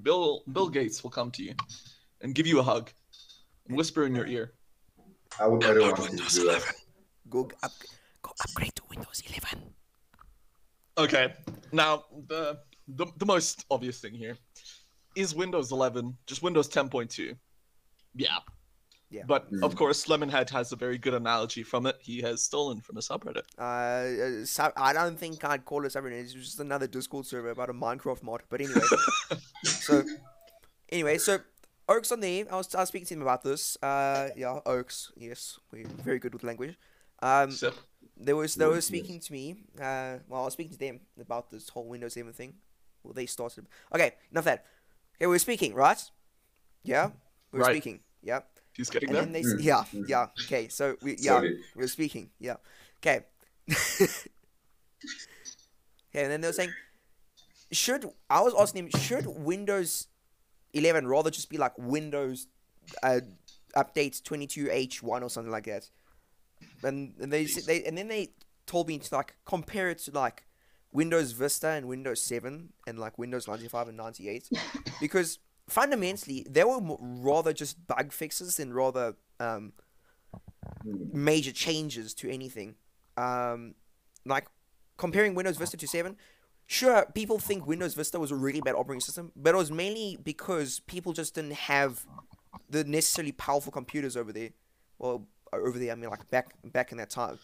Bill 0.03 0.43
Bill 0.51 0.69
Gates 0.69 1.03
will 1.03 1.11
come 1.11 1.31
to 1.31 1.43
you 1.43 1.53
and 2.21 2.33
give 2.33 2.47
you 2.47 2.59
a 2.59 2.63
hug 2.63 2.91
and 3.67 3.77
whisper 3.77 4.05
in 4.05 4.15
your 4.15 4.25
ear. 4.25 4.53
I 5.39 5.47
would. 5.47 5.63
I 5.63 5.73
don't 5.73 5.97
want 5.99 6.11
to 6.11 6.15
do 6.17 6.45
that. 6.47 6.63
Go 7.29 7.49
up, 7.63 7.71
go 8.21 8.31
upgrade 8.43 8.75
to 8.75 8.83
Windows 8.89 9.21
11. 9.27 9.73
Okay, 10.97 11.33
now 11.73 12.05
the, 12.27 12.59
the 12.87 13.05
the 13.17 13.25
most 13.25 13.65
obvious 13.71 13.99
thing 13.99 14.13
here 14.13 14.37
is 15.15 15.33
Windows 15.33 15.71
11, 15.71 16.17
just 16.27 16.43
Windows 16.43 16.67
10.2. 16.67 17.35
Yeah. 18.15 18.37
Yeah. 19.09 19.23
But 19.27 19.43
of 19.61 19.71
Mm. 19.73 19.77
course, 19.77 20.05
Lemonhead 20.07 20.49
has 20.49 20.71
a 20.71 20.75
very 20.75 20.97
good 20.97 21.13
analogy 21.13 21.63
from 21.63 21.85
it. 21.85 21.95
He 22.01 22.21
has 22.21 22.41
stolen 22.41 22.81
from 22.81 22.97
a 22.97 23.01
subreddit. 23.01 23.43
Uh, 23.57 24.41
uh, 24.41 24.45
sub- 24.45 24.73
I 24.75 24.91
don't 24.93 25.17
think 25.17 25.43
I'd 25.45 25.63
call 25.63 25.85
it 25.85 25.93
subreddit. 25.93 26.21
It's 26.23 26.33
just 26.33 26.59
another 26.59 26.87
Discord 26.87 27.25
server 27.25 27.49
about 27.51 27.69
a 27.69 27.73
Minecraft 27.73 28.23
mod. 28.23 28.41
But 28.49 28.61
anyway, 28.61 28.81
so 29.63 30.03
anyway, 30.89 31.17
so 31.17 31.39
Oaks 31.87 32.11
on 32.11 32.19
there. 32.19 32.45
I 32.51 32.55
was, 32.57 32.73
I 32.75 32.79
was 32.81 32.89
speaking 32.89 33.05
to 33.07 33.13
him 33.13 33.21
about 33.21 33.43
this. 33.43 33.77
Uh, 33.81 34.29
yeah, 34.35 34.59
Oaks. 34.65 35.11
Yes, 35.15 35.59
we're 35.71 35.87
very 35.87 36.19
good 36.19 36.33
with 36.33 36.43
language. 36.43 36.75
Um, 37.21 37.51
Sip. 37.51 37.75
they 38.17 38.33
was 38.33 38.55
they 38.55 38.65
were 38.65 38.75
Yes. 38.75 38.85
speaking 38.87 39.19
to 39.21 39.31
me. 39.31 39.55
Uh, 39.79 40.17
well, 40.27 40.41
I 40.41 40.45
was 40.45 40.53
speaking 40.53 40.73
to 40.73 40.79
them 40.79 40.99
about 41.21 41.51
this 41.51 41.69
whole 41.69 41.87
Windows 41.87 42.17
11 42.17 42.33
thing. 42.33 42.55
Well, 43.05 43.13
they 43.13 43.25
started. 43.27 43.67
Okay, 43.93 44.13
enough 44.31 44.45
that. 44.45 44.65
Okay, 45.17 45.27
we 45.27 45.35
are 45.35 45.39
speaking, 45.39 45.73
right? 45.73 46.01
Yeah, 46.83 47.11
we 47.51 47.59
were 47.59 47.65
Right. 47.65 47.73
speaking. 47.75 48.01
Yeah, 48.21 48.41
He's 48.73 48.89
getting 48.89 49.09
and 49.09 49.33
there. 49.33 49.41
they 49.41 49.47
Mm, 49.47 49.63
yeah 49.63 49.83
mm. 49.93 50.07
yeah 50.07 50.27
okay. 50.41 50.67
So 50.67 50.97
we 51.01 51.11
yeah 51.19 51.39
Sorry. 51.39 51.57
we 51.75 51.83
were 51.83 51.87
speaking. 51.87 52.31
Yeah. 52.39 52.57
Okay. 52.99 53.25
okay, 53.69 54.07
and 56.13 56.31
then 56.31 56.41
they 56.41 56.47
were 56.47 56.53
saying, 56.53 56.73
should 57.71 58.05
I 58.29 58.41
was 58.41 58.53
asking 58.57 58.85
him, 58.85 58.89
should 58.89 59.25
Windows 59.27 60.07
11 60.73 61.07
rather 61.07 61.29
just 61.29 61.49
be 61.49 61.57
like 61.57 61.77
Windows 61.77 62.47
uh, 63.03 63.19
updates 63.75 64.21
22H1 64.21 65.21
or 65.21 65.29
something 65.29 65.51
like 65.51 65.65
that? 65.65 65.89
And, 66.83 67.13
and 67.19 67.31
they, 67.31 67.45
they 67.45 67.83
and 67.83 67.97
then 67.97 68.07
they 68.07 68.29
told 68.65 68.87
me 68.87 68.99
to 68.99 69.15
like 69.15 69.35
compare 69.45 69.89
it 69.89 69.99
to 69.99 70.11
like 70.11 70.44
Windows 70.95 71.33
Vista 71.33 71.67
and 71.67 71.87
Windows 71.87 72.21
7 72.21 72.69
and 72.87 72.97
like 72.97 73.19
Windows 73.19 73.49
95 73.49 73.89
and 73.89 73.97
98 73.97 74.49
because 75.01 75.39
fundamentally 75.67 76.47
they 76.49 76.63
were 76.63 76.79
rather 76.99 77.51
just 77.51 77.85
bug 77.85 78.13
fixes 78.13 78.55
than 78.55 78.73
rather 78.73 79.15
um, 79.41 79.73
major 80.85 81.51
changes 81.51 82.13
to 82.13 82.31
anything. 82.31 82.75
Um, 83.17 83.75
like 84.25 84.47
comparing 84.95 85.35
Windows 85.35 85.57
Vista 85.57 85.75
to 85.75 85.85
7, 85.87 86.15
sure, 86.65 87.05
people 87.13 87.39
think 87.39 87.67
Windows 87.67 87.93
Vista 87.93 88.17
was 88.17 88.31
a 88.31 88.35
really 88.35 88.61
bad 88.61 88.75
operating 88.75 89.01
system, 89.01 89.33
but 89.35 89.53
it 89.53 89.57
was 89.57 89.71
mainly 89.71 90.17
because 90.23 90.79
people 90.79 91.11
just 91.11 91.35
didn't 91.35 91.53
have 91.53 92.05
the 92.69 92.85
necessarily 92.85 93.33
powerful 93.33 93.71
computers 93.71 94.15
over 94.15 94.31
there. 94.31 94.51
Well, 94.97 95.27
over 95.51 95.77
there, 95.77 95.91
I 95.91 95.95
mean, 95.95 96.09
like 96.09 96.29
back 96.29 96.53
back 96.63 96.93
in 96.93 96.97
that 96.99 97.09
time. 97.09 97.37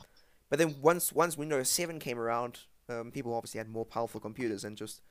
But 0.50 0.60
then 0.60 0.76
once 0.82 1.12
once 1.12 1.38
Windows 1.38 1.70
7 1.70 2.00
came 2.00 2.18
around, 2.18 2.60
um, 2.92 3.12
people 3.12 3.34
obviously 3.34 3.60
had 3.60 3.70
more 3.70 3.86
powerful 3.86 4.20
computers 4.20 4.64
and 4.64 4.78
just, 4.78 5.02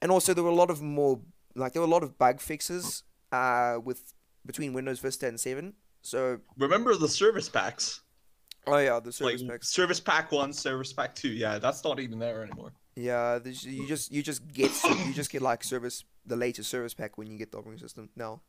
and 0.00 0.10
also 0.10 0.34
there 0.34 0.44
were 0.44 0.50
a 0.50 0.54
lot 0.54 0.70
of 0.70 0.80
more 0.80 1.20
like 1.54 1.72
there 1.72 1.82
were 1.82 1.88
a 1.88 1.90
lot 1.90 2.02
of 2.02 2.18
bug 2.18 2.40
fixes 2.40 3.02
uh, 3.32 3.78
with 3.82 4.14
between 4.46 4.72
Windows 4.72 5.00
Vista 5.00 5.26
and 5.26 5.38
7. 5.38 5.74
So 6.02 6.40
Remember 6.58 6.94
the 6.94 7.08
service 7.08 7.48
packs? 7.48 8.02
Oh 8.66 8.78
yeah, 8.78 9.00
the 9.00 9.12
service 9.12 9.42
like 9.42 9.50
packs. 9.50 9.68
Service 9.68 10.00
Pack 10.00 10.32
One, 10.32 10.52
Service 10.52 10.92
Pack 10.92 11.14
Two. 11.14 11.28
Yeah, 11.28 11.58
that's 11.58 11.84
not 11.84 12.00
even 12.00 12.18
there 12.18 12.42
anymore. 12.42 12.72
Yeah, 12.96 13.38
this, 13.38 13.64
you 13.64 13.86
just 13.86 14.12
you 14.12 14.22
just 14.22 14.46
get 14.52 14.70
you 14.84 15.12
just 15.12 15.30
get 15.30 15.42
like 15.42 15.64
service 15.64 16.04
the 16.24 16.36
latest 16.36 16.70
service 16.70 16.94
pack 16.94 17.18
when 17.18 17.30
you 17.30 17.36
get 17.36 17.52
the 17.52 17.58
operating 17.58 17.80
system 17.80 18.08
now. 18.16 18.40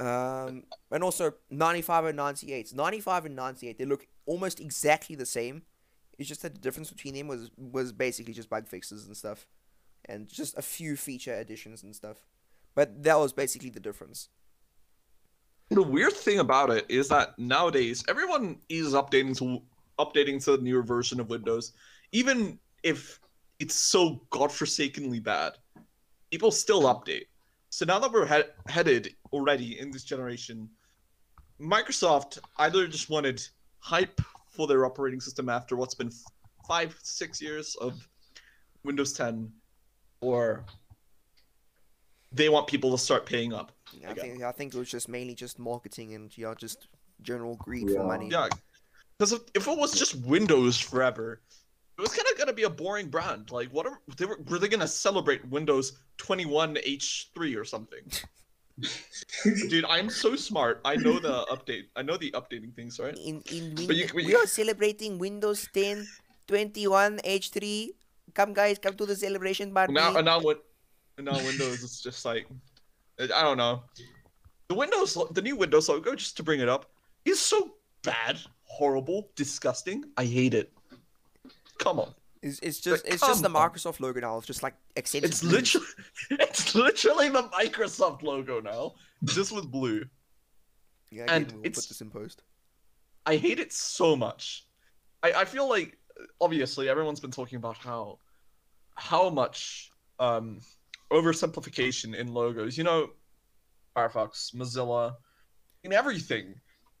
Um, 0.00 0.64
and 0.90 1.04
also 1.04 1.34
95 1.50 2.06
and 2.06 2.16
98. 2.16 2.74
95 2.74 3.26
and 3.26 3.36
98, 3.36 3.78
they 3.78 3.84
look 3.84 4.06
almost 4.26 4.58
exactly 4.58 5.14
the 5.14 5.26
same. 5.26 5.62
It's 6.18 6.28
just 6.28 6.42
that 6.42 6.54
the 6.54 6.60
difference 6.60 6.90
between 6.90 7.14
them 7.14 7.28
was 7.28 7.50
was 7.56 7.92
basically 7.92 8.34
just 8.34 8.50
bug 8.50 8.68
fixes 8.68 9.06
and 9.06 9.16
stuff, 9.16 9.46
and 10.04 10.28
just 10.28 10.56
a 10.56 10.62
few 10.62 10.96
feature 10.96 11.34
additions 11.34 11.82
and 11.82 11.94
stuff. 11.94 12.26
But 12.74 13.02
that 13.02 13.18
was 13.18 13.32
basically 13.32 13.70
the 13.70 13.80
difference. 13.80 14.28
The 15.70 15.82
weird 15.82 16.12
thing 16.12 16.38
about 16.38 16.70
it 16.70 16.86
is 16.88 17.08
that 17.08 17.38
nowadays 17.38 18.04
everyone 18.08 18.58
is 18.68 18.92
updating 18.92 19.36
to 19.38 19.62
updating 19.98 20.42
to 20.44 20.56
the 20.56 20.62
newer 20.62 20.82
version 20.82 21.20
of 21.20 21.30
Windows, 21.30 21.72
even 22.12 22.58
if 22.82 23.20
it's 23.58 23.74
so 23.74 24.20
godforsakenly 24.30 25.20
bad. 25.20 25.52
People 26.30 26.50
still 26.50 26.82
update. 26.82 27.26
So 27.70 27.84
now 27.84 27.98
that 28.00 28.12
we're 28.12 28.26
he- 28.26 28.50
headed 28.66 29.14
already 29.32 29.78
in 29.78 29.90
this 29.90 30.04
generation, 30.04 30.68
Microsoft 31.60 32.38
either 32.58 32.86
just 32.86 33.08
wanted 33.08 33.46
hype 33.78 34.20
for 34.52 34.66
their 34.66 34.84
operating 34.84 35.20
system 35.20 35.48
after 35.48 35.76
what's 35.76 35.94
been 35.94 36.08
f- 36.08 36.32
five, 36.68 36.96
six 37.02 37.40
years 37.40 37.74
of 37.80 38.06
Windows 38.84 39.12
10, 39.14 39.50
or 40.20 40.64
they 42.32 42.48
want 42.48 42.66
people 42.66 42.90
to 42.92 42.98
start 42.98 43.26
paying 43.26 43.52
up. 43.52 43.72
I 44.06 44.14
think 44.14 44.42
I 44.42 44.52
think 44.52 44.74
it 44.74 44.78
was 44.78 44.90
just 44.90 45.08
mainly 45.08 45.34
just 45.34 45.58
marketing 45.58 46.14
and 46.14 46.36
yeah, 46.36 46.54
just 46.56 46.88
general 47.22 47.56
greed 47.56 47.88
Yeah. 47.88 47.98
for 47.98 48.04
money. 48.04 48.28
Yeah, 48.30 48.48
because 49.18 49.32
if, 49.32 49.42
if 49.54 49.66
it 49.68 49.78
was 49.78 49.92
just 49.92 50.14
Windows 50.24 50.78
forever, 50.78 51.40
it 51.98 52.00
was 52.00 52.10
kind 52.14 52.26
of 52.30 52.38
gonna 52.38 52.52
be 52.52 52.62
a 52.62 52.70
boring 52.70 53.08
brand. 53.08 53.50
Like, 53.50 53.68
what 53.70 53.86
are 53.86 53.98
they 54.16 54.24
were, 54.26 54.38
were 54.48 54.58
they 54.58 54.68
gonna 54.68 54.88
celebrate 54.88 55.46
Windows 55.48 55.98
21 56.18 56.76
H3 56.76 57.56
or 57.58 57.64
something? 57.64 58.00
Dude, 59.68 59.84
I'm 59.84 60.08
so 60.10 60.34
smart. 60.36 60.80
I 60.84 60.96
know 60.96 61.18
the 61.18 61.44
update. 61.52 61.88
I 61.96 62.02
know 62.02 62.16
the 62.16 62.30
updating 62.32 62.74
things, 62.74 62.98
right? 62.98 63.16
in 63.16 63.42
in 63.52 63.74
But 63.76 63.96
you- 63.96 64.06
Win- 64.06 64.06
but 64.06 64.14
we 64.14 64.32
you- 64.32 64.38
are 64.38 64.46
celebrating 64.48 65.18
Windows 65.18 65.68
10 65.72 66.06
21 66.48 67.20
H3. 67.24 67.90
Come 68.34 68.52
guys, 68.54 68.78
come 68.78 68.96
to 68.96 69.04
the 69.06 69.16
celebration 69.16 69.72
party. 69.74 69.92
Now, 69.92 70.12
now 70.20 70.40
what? 70.40 70.64
Now 71.18 71.36
Windows 71.36 71.82
is 71.84 72.00
just 72.00 72.24
like, 72.24 72.48
I 73.20 73.42
don't 73.44 73.58
know. 73.60 73.84
The 74.68 74.74
Windows, 74.74 75.18
the 75.36 75.42
new 75.42 75.54
Windows 75.56 75.88
logo, 75.88 76.14
just 76.16 76.36
to 76.38 76.42
bring 76.42 76.60
it 76.60 76.68
up, 76.68 76.88
is 77.28 77.38
so 77.38 77.76
bad, 78.02 78.40
horrible, 78.64 79.28
disgusting. 79.36 80.04
I 80.16 80.24
hate 80.24 80.54
it. 80.54 80.72
Come 81.78 82.00
on. 82.00 82.14
It's, 82.42 82.58
it's 82.60 82.80
just 82.80 83.06
it's 83.06 83.20
just 83.20 83.42
the 83.42 83.48
come 83.48 83.56
on. 83.56 83.70
Microsoft 83.70 84.00
logo 84.00 84.20
now. 84.20 84.36
It's 84.38 84.46
just 84.46 84.62
like 84.62 84.74
accented. 84.96 85.30
It's 85.30 85.40
blue. 85.42 85.50
literally 85.52 85.86
it's 86.30 86.74
literally 86.74 87.28
the 87.28 87.44
Microsoft 87.44 88.22
logo 88.22 88.60
now, 88.60 88.94
just 89.24 89.52
with 89.52 89.70
blue. 89.70 90.04
Yeah, 91.10 91.26
and 91.28 91.44
again, 91.46 91.56
we'll 91.56 91.66
it's- 91.66 91.84
put 91.86 91.88
this 91.88 92.00
in 92.00 92.10
post. 92.10 92.42
I 93.24 93.36
hate 93.36 93.60
it 93.60 93.72
so 93.72 94.16
much. 94.16 94.66
I, 95.22 95.32
I 95.32 95.44
feel 95.44 95.68
like 95.68 95.96
obviously 96.40 96.88
everyone's 96.88 97.20
been 97.20 97.30
talking 97.30 97.56
about 97.56 97.76
how 97.76 98.18
how 98.96 99.30
much 99.30 99.90
um 100.18 100.58
oversimplification 101.12 102.14
in 102.16 102.28
logos. 102.34 102.76
You 102.76 102.84
know, 102.84 103.10
Firefox, 103.96 104.54
Mozilla, 104.54 105.14
in 105.84 105.92
everything. 105.92 106.54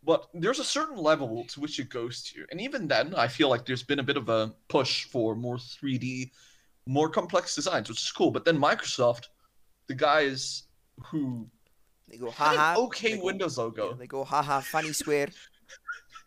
But 0.04 0.26
there's 0.34 0.58
a 0.58 0.64
certain 0.64 0.96
level 0.96 1.44
to 1.48 1.60
which 1.60 1.78
it 1.78 1.88
goes 1.88 2.22
to. 2.24 2.44
And 2.50 2.60
even 2.60 2.88
then, 2.88 3.14
I 3.14 3.28
feel 3.28 3.48
like 3.48 3.64
there's 3.64 3.84
been 3.84 4.00
a 4.00 4.02
bit 4.02 4.16
of 4.16 4.28
a 4.28 4.52
push 4.68 5.04
for 5.04 5.36
more 5.36 5.56
3D, 5.56 6.30
more 6.86 7.08
complex 7.08 7.54
designs, 7.54 7.88
which 7.88 8.02
is 8.02 8.10
cool. 8.10 8.32
But 8.32 8.44
then 8.44 8.58
Microsoft, 8.58 9.26
the 9.86 9.94
guys 9.94 10.64
who 11.06 11.48
They 12.08 12.16
go 12.16 12.30
haha. 12.30 12.80
okay 12.82 13.16
go- 13.16 13.24
Windows 13.24 13.58
yeah, 13.58 13.64
logo, 13.64 13.94
they 13.94 14.08
go 14.08 14.24
haha. 14.24 14.60
Funny 14.60 14.92
square. 14.92 15.28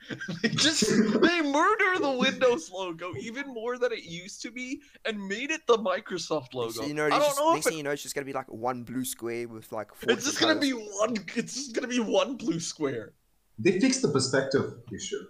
they 0.42 0.50
just 0.50 0.88
they 1.22 1.42
murder 1.42 2.00
the 2.00 2.16
Windows 2.18 2.70
logo 2.72 3.14
even 3.20 3.48
more 3.48 3.78
than 3.78 3.92
it 3.92 4.04
used 4.04 4.42
to 4.44 4.52
be 4.52 4.80
and 5.06 5.20
made 5.28 5.52
it 5.52 5.66
the 5.68 5.78
Microsoft 5.78 6.54
logo. 6.54 6.72
So 6.72 6.86
you 6.86 6.94
know, 6.94 7.06
I 7.06 7.08
it's 7.08 7.18
don't 7.18 7.26
just, 7.26 7.40
know 7.40 7.54
next 7.54 7.66
thing 7.66 7.74
it, 7.74 7.78
you 7.78 7.84
know, 7.84 7.92
it's 7.92 8.04
just 8.04 8.16
gonna 8.16 8.26
be 8.26 8.34
like 8.34 8.52
one 8.52 8.84
blue 8.84 9.04
square 9.04 9.48
with 9.48 9.72
like. 9.72 9.94
Four 9.94 10.14
it's 10.14 10.26
just 10.26 10.40
gonna 10.40 10.60
be 10.60 10.72
one. 10.72 11.16
It's 11.36 11.56
just 11.56 11.74
gonna 11.74 11.88
be 11.88 12.00
one 12.00 12.36
blue 12.38 12.60
square. 12.60 13.14
They 13.60 13.80
fixed 13.80 14.02
the 14.02 14.10
perspective 14.10 14.74
issue. 14.94 15.24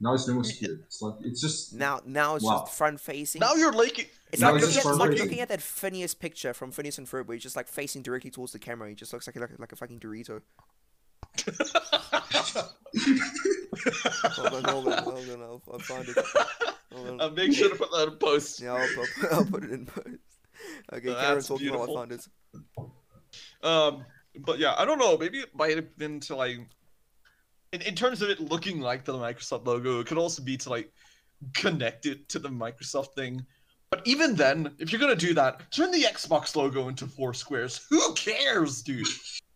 Now 0.00 0.14
it's 0.14 0.26
no 0.26 0.34
more 0.34 0.44
skewed. 0.44 0.82
It's 0.86 1.00
like 1.00 1.14
it's 1.20 1.40
just 1.40 1.74
Now, 1.74 2.00
now 2.04 2.34
it's 2.34 2.44
Wow. 2.44 2.60
just 2.64 2.76
front 2.76 3.00
facing. 3.00 3.40
Now 3.40 3.54
you're 3.54 3.72
like 3.72 4.10
It's 4.32 4.40
Now 4.42 4.52
like, 4.52 4.62
it's 4.62 4.66
looking 4.74 4.78
at, 4.80 4.84
just 4.84 4.98
like 4.98 5.18
looking 5.18 5.40
at 5.40 5.48
that 5.48 5.62
Phineas 5.62 6.14
picture 6.14 6.52
from 6.52 6.70
Phineas 6.72 6.98
and 6.98 7.06
Ferb, 7.06 7.26
where 7.26 7.34
he's 7.36 7.42
just 7.42 7.54
like 7.56 7.68
facing 7.68 8.02
directly 8.02 8.30
towards 8.30 8.52
the 8.52 8.58
camera. 8.58 8.88
He 8.88 8.94
just 8.94 9.12
looks 9.12 9.26
like 9.26 9.36
like, 9.36 9.58
like 9.58 9.72
a 9.72 9.76
fucking 9.76 10.00
Dorito. 10.00 10.42
Hold 14.24 14.54
on, 14.54 14.64
hold 14.64 14.88
on, 14.88 15.02
hold 15.04 15.30
on. 15.30 15.42
I'll, 15.42 15.62
I'll 15.72 15.78
find 15.78 16.06
it. 16.08 16.16
Hold 16.92 17.20
on. 17.20 17.34
Make 17.34 17.52
sure 17.54 17.70
to 17.70 17.76
put 17.76 17.90
that 17.92 18.08
in 18.08 18.16
post. 18.18 18.60
Yeah, 18.60 18.74
I'll, 18.74 18.88
I'll, 19.30 19.34
I'll 19.38 19.44
put 19.44 19.64
it 19.64 19.70
in 19.70 19.86
post. 19.86 20.08
Okay, 20.92 21.08
That's 21.08 21.20
Karen's 21.20 21.48
talking 21.48 21.70
while 21.70 21.82
I 21.82 22.06
beautiful. 22.06 22.28
find 22.76 22.88
it. 23.62 23.66
Um, 23.66 24.04
but 24.44 24.58
yeah, 24.58 24.74
I 24.76 24.84
don't 24.84 24.98
know. 24.98 25.16
Maybe 25.16 25.38
it 25.38 25.54
might 25.54 25.76
have 25.76 25.96
been 25.96 26.20
to 26.20 26.36
like, 26.36 26.58
in, 27.72 27.82
in 27.82 27.94
terms 27.94 28.22
of 28.22 28.30
it 28.30 28.40
looking 28.40 28.80
like 28.80 29.04
the 29.04 29.14
Microsoft 29.14 29.66
logo, 29.66 30.00
it 30.00 30.06
could 30.06 30.18
also 30.18 30.42
be 30.42 30.56
to 30.58 30.70
like 30.70 30.92
connect 31.54 32.06
it 32.06 32.28
to 32.28 32.38
the 32.38 32.48
Microsoft 32.48 33.14
thing. 33.14 33.44
But 33.90 34.02
even 34.06 34.34
then, 34.34 34.74
if 34.78 34.90
you're 34.92 35.00
gonna 35.00 35.16
do 35.16 35.34
that, 35.34 35.70
turn 35.70 35.90
the 35.90 36.02
Xbox 36.02 36.56
logo 36.56 36.88
into 36.88 37.06
four 37.06 37.34
squares. 37.34 37.86
Who 37.90 38.14
cares, 38.14 38.82
dude? 38.82 39.06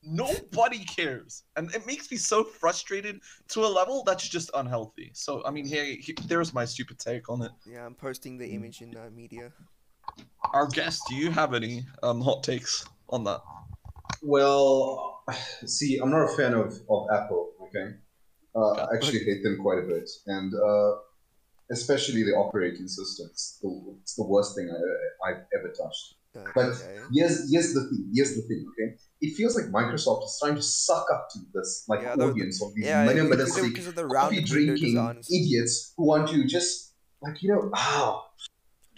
Nobody 0.03 0.85
cares, 0.85 1.45
and 1.57 1.75
it 1.75 1.85
makes 1.87 2.11
me 2.13 2.17
so 2.17 2.45
frustrated 2.45 3.19
to 3.49 3.65
a 3.65 3.67
level 3.67 4.05
that's 4.05 4.29
just 4.29 4.51
unhealthy. 4.55 5.11
So 5.15 5.43
I 5.45 5.51
mean, 5.51 5.67
hey, 5.67 5.97
he- 5.97 6.15
there's 6.27 6.55
my 6.55 6.65
stupid 6.65 6.99
take 6.99 7.29
on 7.29 7.43
it. 7.43 7.51
Yeah, 7.67 7.85
I'm 7.85 7.95
posting 7.95 8.39
the 8.39 8.47
image 8.47 8.83
in 8.83 8.97
uh, 8.97 9.11
media. 9.13 9.53
Our 10.53 10.69
guest, 10.69 11.03
do 11.09 11.17
you 11.17 11.31
have 11.31 11.55
any 11.55 11.85
um 12.03 12.21
hot 12.21 12.45
takes 12.45 12.85
on 13.09 13.25
that? 13.25 13.41
Well, 14.23 15.25
see, 15.67 15.99
I'm 15.99 16.11
not 16.11 16.25
a 16.33 16.37
fan 16.37 16.55
of, 16.55 16.81
of 16.89 17.07
Apple. 17.13 17.53
Okay, 17.63 17.95
uh, 18.57 18.73
I 18.91 18.95
actually 18.97 19.21
hate 19.29 19.43
them 19.43 19.59
quite 19.61 19.79
a 19.79 19.87
bit, 19.87 20.09
and 20.27 20.53
uh, 20.55 20.93
especially 21.71 22.23
the 22.23 22.33
operating 22.33 22.89
system. 22.89 23.27
It's 23.33 23.59
the, 23.63 23.97
it's 24.03 24.15
the 24.15 24.25
worst 24.25 24.55
thing 24.57 24.71
I, 24.71 25.29
I've 25.29 25.43
ever 25.59 25.69
touched. 25.83 26.15
Uh, 26.37 26.45
But 26.55 26.67
okay. 26.67 26.99
here's 27.15 27.51
here's 27.51 27.73
the 27.75 27.83
thing. 27.89 28.11
Here's 28.15 28.35
the 28.37 28.43
thing. 28.49 28.61
Okay, 28.73 28.89
it 29.21 29.35
feels 29.37 29.57
like 29.57 29.67
Microsoft 29.67 30.25
is 30.25 30.39
trying 30.43 30.57
to 30.57 30.63
suck 30.63 31.07
up 31.15 31.29
to 31.33 31.39
this 31.55 31.85
like 31.89 32.03
Yeah, 32.03 32.17
the- 32.17 32.25
audience 32.29 32.63
of 32.63 32.75
these 32.75 32.85
Yeah, 32.87 33.07
because 33.07 33.31
minimalistic, 33.57 33.95
the 33.95 34.07
round 34.07 34.31
coffee 34.37 34.43
drinking 34.43 34.97
idiots 35.31 35.93
who 35.97 36.07
want 36.07 36.29
to 36.31 36.47
just 36.47 36.93
like 37.23 37.43
you 37.43 37.49
know 37.53 37.71
ah, 37.75 38.23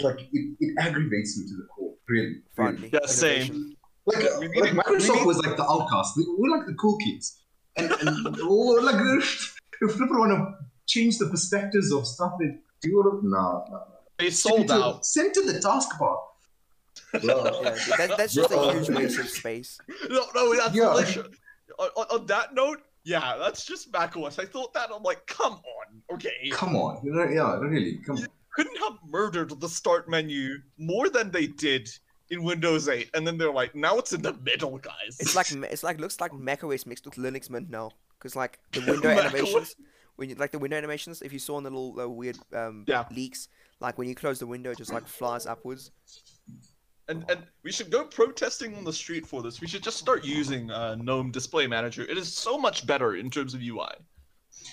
like 0.00 0.20
it, 0.32 0.56
it 0.60 0.74
aggravates 0.78 1.38
me 1.38 1.46
to 1.50 1.54
the 1.60 1.66
core. 1.74 1.94
Really, 2.08 2.26
really. 2.26 2.42
Finally. 2.56 2.90
Yeah, 2.92 3.06
same. 3.06 3.76
Like, 4.06 4.24
We 4.40 4.48
need 4.48 4.60
like 4.62 4.72
Microsoft 4.72 5.26
was 5.26 5.38
like 5.44 5.56
the 5.56 5.68
outcast. 5.74 6.16
We- 6.16 6.26
We're 6.38 6.56
like 6.56 6.66
the 6.66 6.74
cool 6.74 6.96
kids, 6.98 7.42
and, 7.78 7.92
and 8.08 8.36
we're 8.36 8.80
like 8.82 8.96
if 9.80 9.92
people 9.98 10.18
want 10.18 10.32
to 10.32 10.54
change 10.86 11.18
the 11.18 11.26
perspectives 11.28 11.92
of 11.92 12.06
stuff 12.06 12.32
they 12.40 12.56
do, 12.80 13.20
no, 13.22 13.22
no, 13.22 13.64
no. 13.70 13.82
They 14.18 14.30
Send 14.30 14.56
sold 14.56 14.68
to, 14.68 14.74
out. 14.74 15.06
Send 15.06 15.34
to 15.34 15.42
the 15.42 15.58
taskbar. 15.60 16.18
Bro. 17.22 17.22
Yeah, 17.22 17.96
that, 17.96 18.14
that's 18.16 18.34
just 18.34 18.50
a 18.50 18.72
huge 18.72 18.90
waste 18.90 19.18
of 19.18 19.28
space. 19.28 19.78
No, 20.10 20.24
no, 20.34 20.56
that's 20.56 20.74
Yeah. 20.74 20.84
delicious. 20.90 21.26
On, 21.78 21.88
on, 21.96 22.06
on 22.20 22.26
that 22.26 22.54
note, 22.54 22.80
yeah, 23.04 23.36
that's 23.38 23.64
just 23.64 23.92
macOS. 23.92 24.38
I 24.38 24.44
thought 24.44 24.74
that. 24.74 24.90
I'm 24.94 25.02
like, 25.02 25.24
come 25.26 25.52
on, 25.54 26.02
okay. 26.14 26.50
Come 26.50 26.74
on, 26.76 27.00
yeah, 27.04 27.56
really, 27.60 27.98
come 28.04 28.16
on. 28.16 28.26
Couldn't 28.54 28.78
have 28.78 28.98
murdered 29.08 29.60
the 29.60 29.68
start 29.68 30.08
menu 30.08 30.56
more 30.78 31.08
than 31.08 31.30
they 31.30 31.46
did 31.46 31.88
in 32.30 32.42
Windows 32.42 32.88
8, 32.88 33.10
and 33.14 33.26
then 33.26 33.38
they're 33.38 33.52
like, 33.52 33.74
now 33.74 33.98
it's 33.98 34.12
in 34.12 34.22
the 34.22 34.34
middle, 34.44 34.78
guys. 34.78 35.16
It's 35.18 35.34
like 35.34 35.52
ma- 35.54 35.66
it's 35.70 35.82
like 35.82 35.98
looks 36.00 36.20
like 36.20 36.32
macOS 36.34 36.86
mixed 36.86 37.04
with 37.06 37.14
Linux 37.14 37.48
Mint 37.50 37.70
now, 37.70 37.90
because 38.18 38.36
like 38.36 38.58
the 38.72 38.80
window 38.86 39.08
animations, 39.22 39.76
when 40.16 40.28
you 40.28 40.34
like 40.34 40.50
the 40.52 40.58
window 40.58 40.76
animations, 40.76 41.22
if 41.22 41.32
you 41.32 41.38
saw 41.38 41.58
in 41.58 41.64
the 41.64 41.70
little 41.70 41.98
uh, 42.00 42.08
weird 42.08 42.38
um 42.54 42.84
Yeah. 42.86 43.04
leaks, 43.10 43.48
like 43.80 43.96
when 43.98 44.08
you 44.08 44.14
close 44.14 44.38
the 44.38 44.46
window, 44.46 44.70
it 44.70 44.78
just 44.78 44.92
like 44.92 45.06
flies 45.06 45.46
upwards. 45.46 45.90
and 47.08 47.24
and 47.30 47.40
we 47.64 47.72
should 47.72 47.90
go 47.90 48.04
protesting 48.04 48.74
on 48.76 48.84
the 48.84 48.92
street 48.92 49.26
for 49.26 49.42
this. 49.42 49.60
We 49.60 49.66
should 49.66 49.82
just 49.82 49.96
start 49.98 50.24
using 50.24 50.70
uh, 50.70 50.96
GNOME 50.96 51.30
Display 51.30 51.66
Manager. 51.66 52.02
It 52.02 52.18
is 52.18 52.32
so 52.36 52.58
much 52.58 52.86
better 52.86 53.16
in 53.16 53.30
terms 53.30 53.54
of 53.54 53.60
UI. 53.62 53.94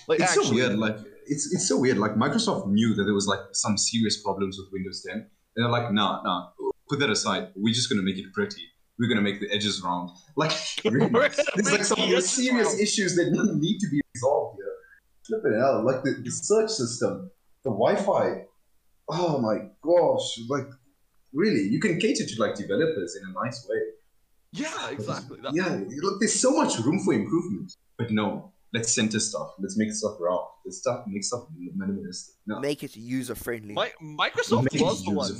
Like 0.08 0.20
It's 0.20 0.30
actually, 0.36 0.46
so 0.46 0.54
weird. 0.54 0.78
Like 0.78 0.96
it's 1.26 1.52
it's 1.54 1.66
so 1.68 1.78
weird. 1.78 1.96
Like 1.98 2.14
Microsoft 2.16 2.68
knew 2.68 2.94
that 2.94 3.04
there 3.04 3.14
was 3.14 3.26
like 3.26 3.40
some 3.52 3.78
serious 3.78 4.22
problems 4.22 4.58
with 4.58 4.68
Windows 4.72 5.02
10, 5.08 5.16
and 5.16 5.26
they're 5.56 5.70
like, 5.70 5.92
nah, 5.92 6.22
nah, 6.22 6.48
put 6.88 6.98
that 7.00 7.10
aside. 7.10 7.48
We're 7.56 7.74
just 7.74 7.88
gonna 7.90 8.02
make 8.02 8.18
it 8.18 8.32
pretty. 8.32 8.62
We're 8.98 9.08
gonna 9.08 9.22
make 9.22 9.40
the 9.40 9.50
edges 9.52 9.82
round. 9.82 10.10
Like 10.36 10.52
really, 10.84 11.06
We're 11.06 11.28
there's 11.28 11.72
like 11.72 11.84
some 11.84 12.00
the 12.00 12.20
serious 12.20 12.68
round. 12.68 12.80
issues 12.80 13.16
that 13.16 13.30
need 13.30 13.78
to 13.78 13.88
be 13.90 14.00
resolved 14.14 14.58
here. 14.58 14.72
Flipping 15.26 15.58
hell, 15.58 15.84
like 15.84 16.02
the, 16.02 16.12
the 16.24 16.30
search 16.30 16.70
system, 16.70 17.30
the 17.64 17.70
Wi-Fi. 17.70 18.44
Oh 19.08 19.38
my 19.38 19.58
gosh, 19.82 20.38
like 20.48 20.68
really, 21.32 21.62
you 21.68 21.80
can 21.80 21.98
cater 21.98 22.24
to 22.26 22.40
like 22.40 22.54
developers 22.54 23.16
in 23.16 23.28
a 23.28 23.44
nice 23.44 23.66
way. 23.68 23.76
yeah, 24.52 24.90
exactly. 24.90 25.38
That, 25.42 25.54
Yeah, 25.54 25.80
look, 26.02 26.20
there's 26.20 26.40
so 26.40 26.50
much 26.52 26.78
room 26.78 27.00
for 27.04 27.12
improvement. 27.12 27.72
But 27.98 28.10
no, 28.10 28.52
let's 28.72 28.92
center 28.92 29.20
stuff. 29.20 29.54
Let's 29.58 29.76
make 29.76 29.92
stuff 29.92 30.16
round. 30.20 30.46
Let's 30.64 30.78
stuff 30.78 31.04
make 31.06 31.24
stuff 31.24 31.46
minimalistic. 31.76 32.30
No. 32.46 32.60
Make 32.60 32.82
it 32.82 32.96
user 32.96 33.34
friendly. 33.34 33.74
My, 33.74 33.92
Microsoft 34.02 34.64
Make 34.64 34.74
it 34.74 34.82
was 34.82 35.04
the 35.04 35.10
one. 35.10 35.32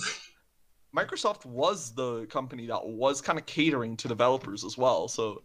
User- 0.97 1.07
Microsoft 1.07 1.45
was 1.45 1.93
the 1.95 2.27
company 2.27 2.67
that 2.67 2.87
was 2.87 3.21
kind 3.21 3.39
of 3.39 3.47
catering 3.47 3.97
to 3.99 4.09
developers 4.09 4.65
as 4.65 4.79
well. 4.79 5.09
So 5.09 5.43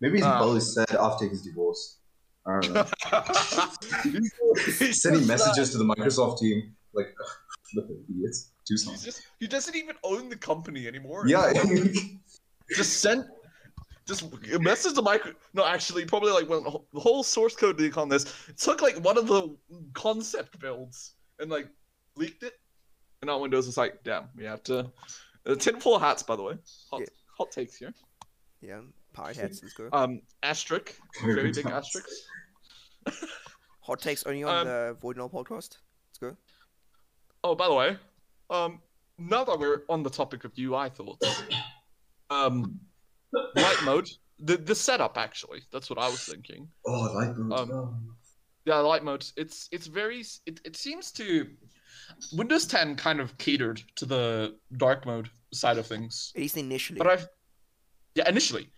Maybe 0.00 0.22
Um, 0.22 0.38
Paul 0.38 0.60
said 0.60 0.90
after 0.92 1.28
his 1.28 1.42
divorce. 1.42 1.98
I 2.46 2.60
don't 2.60 2.72
know. 2.72 2.84
Sending 4.92 5.20
just, 5.20 5.28
messages 5.28 5.70
to 5.72 5.78
the 5.78 5.84
Microsoft 5.84 6.38
team 6.38 6.74
like, 6.94 7.14
look 7.74 7.86
at 7.86 7.96
idiots. 8.08 8.52
Do 8.66 8.76
something. 8.76 9.02
just 9.02 9.22
he 9.40 9.46
doesn't 9.46 9.74
even 9.74 9.96
own 10.04 10.28
the 10.28 10.36
company 10.36 10.86
anymore. 10.86 11.26
Yeah. 11.26 11.52
just 12.76 13.00
sent 13.00 13.26
just 14.06 14.22
a 14.52 14.58
message 14.58 14.94
to 14.94 15.02
micro 15.02 15.32
no 15.52 15.66
actually 15.66 16.04
probably 16.04 16.32
like 16.32 16.48
when 16.48 16.62
the 16.64 17.00
whole 17.00 17.22
source 17.22 17.54
code 17.54 17.78
leak 17.78 17.98
on 17.98 18.08
this 18.08 18.24
took 18.56 18.80
like 18.80 18.96
one 19.04 19.18
of 19.18 19.26
the 19.26 19.54
concept 19.92 20.58
builds 20.58 21.14
and 21.38 21.50
like 21.50 21.68
leaked 22.16 22.42
it 22.42 22.54
and 23.22 23.26
now 23.28 23.38
windows 23.38 23.66
is 23.66 23.76
like 23.76 24.02
damn 24.04 24.24
we 24.36 24.44
have 24.44 24.62
to 24.62 24.90
uh, 25.46 25.54
tinfoil 25.54 25.98
hats 25.98 26.22
by 26.22 26.36
the 26.36 26.42
way 26.42 26.54
hot, 26.90 27.00
Yeah. 27.00 27.06
hot 27.36 27.50
takes 27.50 27.76
here 27.76 27.92
Yeah, 28.60 28.80
pirate 29.12 29.36
hats. 29.36 29.60
Let's 29.62 29.74
go. 29.74 29.88
um 29.92 30.20
asterisk 30.42 30.94
very 31.24 31.52
big 31.52 31.66
asterisk 31.78 32.08
Hot 33.80 34.00
takes 34.00 34.24
only 34.24 34.44
on 34.44 34.54
um, 34.58 34.66
the 34.66 34.96
Void 35.00 35.16
Null 35.16 35.30
podcast. 35.30 35.78
Let's 36.08 36.18
go. 36.20 36.36
oh 37.42 37.54
by 37.54 37.66
the 37.68 37.74
way 37.74 37.96
um 38.50 38.80
now 39.18 39.44
that 39.44 39.58
we're 39.58 39.82
on 39.88 40.02
the 40.02 40.10
topic 40.10 40.44
of 40.44 40.52
ui 40.58 40.88
thoughts 40.90 41.42
um 42.30 42.78
light 43.56 43.78
mode 43.84 44.08
the 44.40 44.56
the 44.56 44.74
setup 44.74 45.16
actually 45.18 45.60
that's 45.72 45.88
what 45.90 45.98
i 45.98 46.06
was 46.08 46.22
thinking 46.24 46.68
Oh, 46.86 47.00
light 47.14 47.36
mode. 47.36 47.58
Um. 47.70 48.14
Yeah, 48.64 48.76
light 48.80 49.02
mode. 49.02 49.24
It's 49.38 49.66
it's 49.72 49.86
very 49.86 50.20
it, 50.44 50.60
it 50.62 50.76
seems 50.76 51.10
to 51.12 51.46
Windows 52.32 52.66
10 52.66 52.96
kind 52.96 53.20
of 53.20 53.36
catered 53.38 53.82
to 53.96 54.04
the 54.06 54.56
dark 54.76 55.06
mode 55.06 55.30
side 55.52 55.78
of 55.78 55.86
things. 55.86 56.32
At 56.34 56.40
least 56.42 56.56
initially. 56.56 56.98
But 56.98 57.06
I've 57.08 57.28
yeah, 58.14 58.28
initially. 58.28 58.70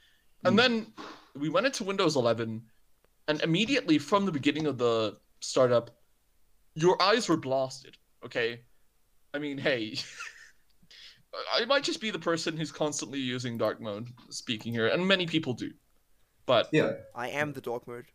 And 0.45 0.55
Mm. 0.55 0.57
then 0.59 0.93
we 1.35 1.49
went 1.49 1.67
into 1.67 1.85
Windows 1.85 2.17
11 2.17 2.63
and 3.29 3.41
immediately 3.43 3.99
from 3.99 4.27
the 4.27 4.33
beginning 4.33 4.67
of 4.67 4.79
the 4.79 5.19
startup 5.41 5.91
your 6.75 7.01
eyes 7.03 7.29
were 7.29 7.37
blasted, 7.37 7.97
okay? 8.25 8.61
I 9.35 9.39
mean, 9.39 9.59
hey, 9.59 9.99
I 11.55 11.65
might 11.65 11.85
just 11.85 12.01
be 12.01 12.11
the 12.11 12.19
person 12.19 12.57
who's 12.57 12.73
constantly 12.73 13.19
using 13.21 13.57
dark 13.59 13.81
mode 13.81 14.09
speaking 14.31 14.73
here 14.73 14.89
and 14.89 15.07
many 15.07 15.27
people 15.27 15.53
do. 15.53 15.71
But 16.47 16.69
Yeah. 16.73 16.93
I 17.15 17.29
am 17.29 17.53
the 17.53 17.61
dark 17.61 17.87
mode. 17.87 18.07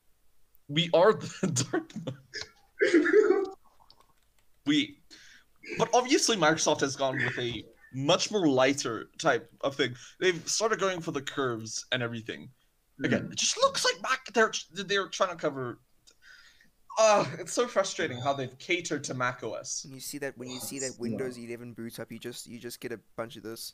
we 0.68 0.90
are 0.94 1.14
the 1.14 1.68
dark 1.72 1.92
mode. 2.06 2.18
we 4.66 4.98
but 5.78 5.90
obviously 5.94 6.36
microsoft 6.36 6.82
has 6.82 6.96
gone 6.96 7.16
with 7.18 7.38
a 7.40 7.64
much 7.94 8.32
more 8.32 8.48
lighter 8.48 9.10
type 9.20 9.50
of 9.62 9.76
thing 9.76 9.96
they've 10.20 10.48
started 10.48 10.80
going 10.80 11.00
for 11.02 11.12
the 11.12 11.22
curves 11.22 11.86
and 11.92 12.04
everything 12.04 12.50
again 13.04 13.28
it 13.32 13.38
just 13.38 13.58
looks 13.58 13.86
like 13.86 13.96
mac 14.02 14.26
they're 14.34 14.52
they're 14.86 15.08
trying 15.08 15.30
to 15.30 15.36
cover 15.36 15.80
uh 17.00 17.26
it's 17.40 17.54
so 17.54 17.68
frustrating 17.68 18.18
how 18.18 18.34
they've 18.34 18.58
catered 18.58 19.04
to 19.04 19.14
mac 19.14 19.44
os 19.44 19.82
When 19.86 19.94
you 19.96 20.02
see 20.02 20.18
that, 20.20 20.38
when 20.38 20.50
you 20.50 20.60
see 20.60 20.80
that 20.80 20.94
Windows 21.00 21.38
11 21.38 21.74
boots 21.74 22.00
up, 22.00 22.10
you 22.12 22.20
just 22.20 22.48
you 22.48 22.58
just 22.58 22.80
get 22.80 22.94
a 22.94 23.00
bunch 23.18 23.36
of 23.36 23.44
this. 23.44 23.74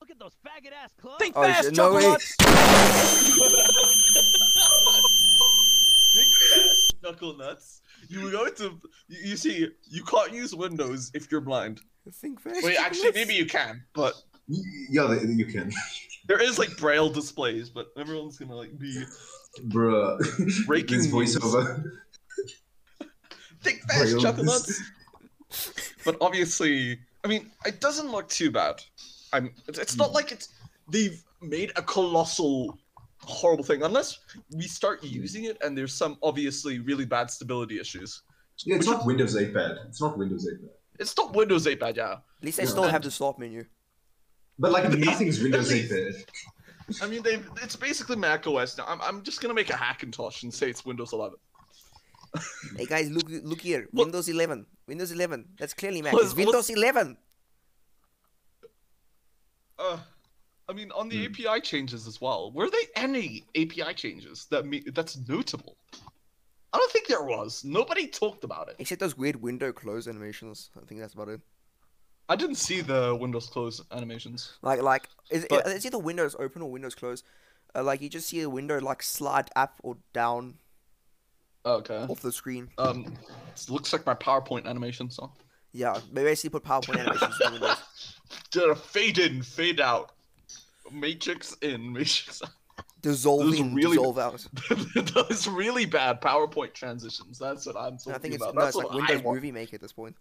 Look 0.00 0.10
at 0.10 0.18
those 0.18 0.36
faggot 0.46 0.72
ass 0.72 0.92
clubs. 1.00 1.18
Think 1.18 1.34
Oh, 1.34 1.42
fast, 1.44 1.64
shit, 1.64 1.76
no 1.76 1.94
way. 1.94 2.16
Chuckle 6.50 6.52
Big 6.52 6.62
fast 6.64 6.96
knuckle 7.02 7.36
nuts 7.36 7.80
you 8.08 8.30
go 8.30 8.48
to 8.48 8.80
you, 9.08 9.30
you 9.30 9.36
see 9.36 9.68
you 9.88 10.04
can't 10.04 10.32
use 10.32 10.54
windows 10.54 11.10
if 11.14 11.30
you're 11.30 11.40
blind 11.40 11.80
Think 12.10 12.40
fast. 12.40 12.64
wait 12.64 12.76
actually 12.76 13.12
maybe 13.12 13.34
you 13.34 13.46
can 13.46 13.82
but 13.94 14.14
Yeah, 14.46 15.06
they- 15.06 15.32
you 15.32 15.46
can. 15.46 15.70
there 16.26 16.42
is 16.42 16.58
like 16.58 16.76
braille 16.76 17.10
displays 17.10 17.68
but 17.68 17.88
everyone's 17.96 18.38
gonna 18.38 18.56
like 18.56 18.78
be 18.78 19.04
Bruh. 19.66 20.66
Breaking 20.66 20.98
this 20.98 21.06
voiceover. 21.08 21.82
Think 23.62 23.80
fast, 23.82 24.12
Braille 24.12 24.20
chuckle 24.20 24.44
dis- 24.44 24.80
nuts. 25.48 25.94
But 26.04 26.16
obviously, 26.20 26.98
I 27.24 27.28
mean, 27.28 27.50
it 27.66 27.80
doesn't 27.80 28.10
look 28.10 28.28
too 28.28 28.50
bad. 28.50 28.82
I'm. 29.32 29.52
It's, 29.66 29.78
it's 29.78 29.96
not 29.96 30.08
hmm. 30.08 30.14
like 30.14 30.32
it's 30.32 30.48
they've 30.88 31.22
made 31.42 31.72
a 31.76 31.82
colossal 31.82 32.78
horrible 33.28 33.64
thing 33.64 33.82
unless 33.82 34.18
we 34.54 34.62
start 34.62 35.02
using 35.04 35.44
it 35.44 35.56
and 35.62 35.76
there's 35.76 35.92
some 35.92 36.16
obviously 36.22 36.78
really 36.80 37.04
bad 37.04 37.30
stability 37.30 37.78
issues. 37.78 38.22
Yeah, 38.64 38.76
it's 38.76 38.86
not 38.86 39.04
Windows 39.06 39.36
8 39.36 39.54
bad. 39.54 39.78
It's 39.88 40.00
not 40.00 40.18
Windows 40.18 40.48
8 40.50 40.60
bad. 40.62 40.70
It's 40.98 41.16
not 41.16 41.32
Windows 41.34 41.66
8 41.66 41.78
bad, 41.78 41.96
yeah. 41.96 42.12
At 42.12 42.20
least 42.42 42.56
they 42.56 42.64
Yeah. 42.64 42.70
still 42.70 42.88
have 42.88 43.02
the 43.02 43.10
start 43.10 43.38
menu. 43.38 43.64
But 44.58 44.72
like 44.72 44.84
At 44.86 44.98
nothing's 44.98 45.40
least- 45.40 45.42
Windows 45.42 45.70
8 45.72 45.88
bad. 45.90 46.14
I 47.02 47.06
mean, 47.06 47.22
they 47.22 47.38
it's 47.62 47.76
basically 47.76 48.16
Mac 48.16 48.46
OS 48.46 48.78
now. 48.78 48.86
I'm, 48.88 49.00
I'm 49.02 49.22
just 49.22 49.40
gonna 49.42 49.52
make 49.54 49.68
a 49.70 49.74
Hackintosh 49.74 50.42
and 50.42 50.52
say 50.52 50.70
it's 50.70 50.84
Windows 50.86 51.12
11. 51.12 51.36
Hey 52.76 52.86
guys, 52.86 53.10
look 53.10 53.26
look 53.28 53.60
here. 53.60 53.88
What- 53.92 54.06
Windows 54.06 54.28
11. 54.28 54.66
Windows 54.86 55.12
11. 55.12 55.44
That's 55.58 55.74
clearly 55.74 56.00
Mac. 56.02 56.14
What- 56.14 56.22
It's 56.24 56.30
what- 56.34 56.46
Windows 56.46 56.70
11. 56.70 57.16
Uh, 59.78 59.98
I 60.68 60.72
mean, 60.74 60.90
on 60.92 61.08
the 61.08 61.26
Hmm. 61.26 61.32
API 61.32 61.60
changes 61.60 62.06
as 62.06 62.20
well. 62.20 62.52
Were 62.52 62.68
there 62.70 62.80
any 62.96 63.44
API 63.54 63.94
changes 63.94 64.46
that 64.50 64.66
me 64.66 64.80
that's 64.92 65.16
notable? 65.26 65.76
I 66.72 66.76
don't 66.78 66.92
think 66.92 67.06
there 67.08 67.22
was. 67.22 67.64
Nobody 67.64 68.06
talked 68.06 68.44
about 68.44 68.68
it. 68.68 68.76
Except 68.78 69.00
those 69.00 69.16
weird 69.16 69.36
window 69.36 69.72
close 69.72 70.06
animations. 70.06 70.70
I 70.76 70.84
think 70.84 71.00
that's 71.00 71.14
about 71.14 71.28
it. 71.30 71.40
I 72.28 72.36
didn't 72.36 72.56
see 72.56 72.82
the 72.82 73.16
Windows 73.18 73.46
close 73.48 73.80
animations. 73.90 74.58
Like 74.60 74.82
like 74.82 75.08
is 75.30 75.46
But- 75.48 75.66
it's 75.68 75.86
either 75.86 75.98
Windows 75.98 76.36
open 76.38 76.60
or 76.60 76.70
Windows 76.70 76.94
close. 76.94 77.22
Uh, 77.74 77.82
like 77.82 78.02
you 78.02 78.08
just 78.10 78.28
see 78.28 78.40
a 78.42 78.48
window 78.50 78.78
like 78.80 79.02
slide 79.02 79.48
up 79.56 79.80
or 79.82 79.96
down 80.12 80.58
Okay. 81.64 81.96
off 82.08 82.20
the 82.20 82.32
screen. 82.32 82.70
Um, 82.78 83.16
it 83.56 83.70
looks 83.70 83.92
like 83.92 84.04
my 84.06 84.14
PowerPoint 84.14 84.66
animation. 84.66 85.10
So, 85.10 85.32
Yeah, 85.72 85.98
they 86.12 86.24
basically 86.24 86.58
put 86.60 86.64
PowerPoint 86.64 86.98
animations 87.00 87.38
in 87.44 87.52
Windows. 87.52 87.78
did 88.50 88.68
a 88.70 88.74
fade 88.74 89.18
in, 89.18 89.42
fade 89.42 89.80
out, 89.80 90.12
matrix 90.92 91.54
in, 91.62 91.92
matrix 91.92 92.42
out. 92.42 92.50
Dissolve 93.00 93.44
Those 93.44 93.60
really- 93.62 93.96
dissolve 93.96 94.18
out. 94.18 94.46
Those 95.14 95.46
really 95.46 95.86
bad 95.86 96.20
PowerPoint 96.20 96.74
transitions. 96.74 97.38
That's 97.38 97.64
what 97.66 97.76
I'm 97.76 97.96
talking 97.96 98.12
I 98.14 98.18
think 98.18 98.34
it's 98.34 98.42
about. 98.42 98.54
no, 98.56 98.60
That's 98.62 98.76
it's 98.76 98.84
like 98.84 98.94
Windows 98.94 99.20
I. 99.20 99.32
Movie 99.34 99.52
Maker 99.52 99.76
at 99.76 99.80
this 99.80 99.92
point. 99.92 100.16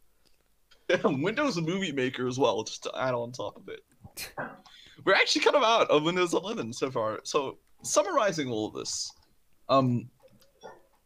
Yeah, 0.90 0.98
Windows 1.04 1.60
Movie 1.60 1.92
Maker 1.92 2.28
as 2.28 2.38
well, 2.38 2.64
just 2.64 2.84
to 2.84 2.92
add 2.98 3.14
on 3.14 3.32
top 3.32 3.58
of 3.58 3.68
it. 3.70 3.84
We're 5.06 5.14
actually 5.16 5.42
kind 5.42 5.56
of 5.56 5.64
out 5.64 5.90
of 5.90 6.04
Windows 6.04 6.34
11 6.34 6.72
so 6.74 6.90
far. 6.92 7.20
So 7.24 7.58
summarizing 7.84 8.50
all 8.50 8.68
of 8.68 8.74
this, 8.74 9.12
um, 9.70 10.10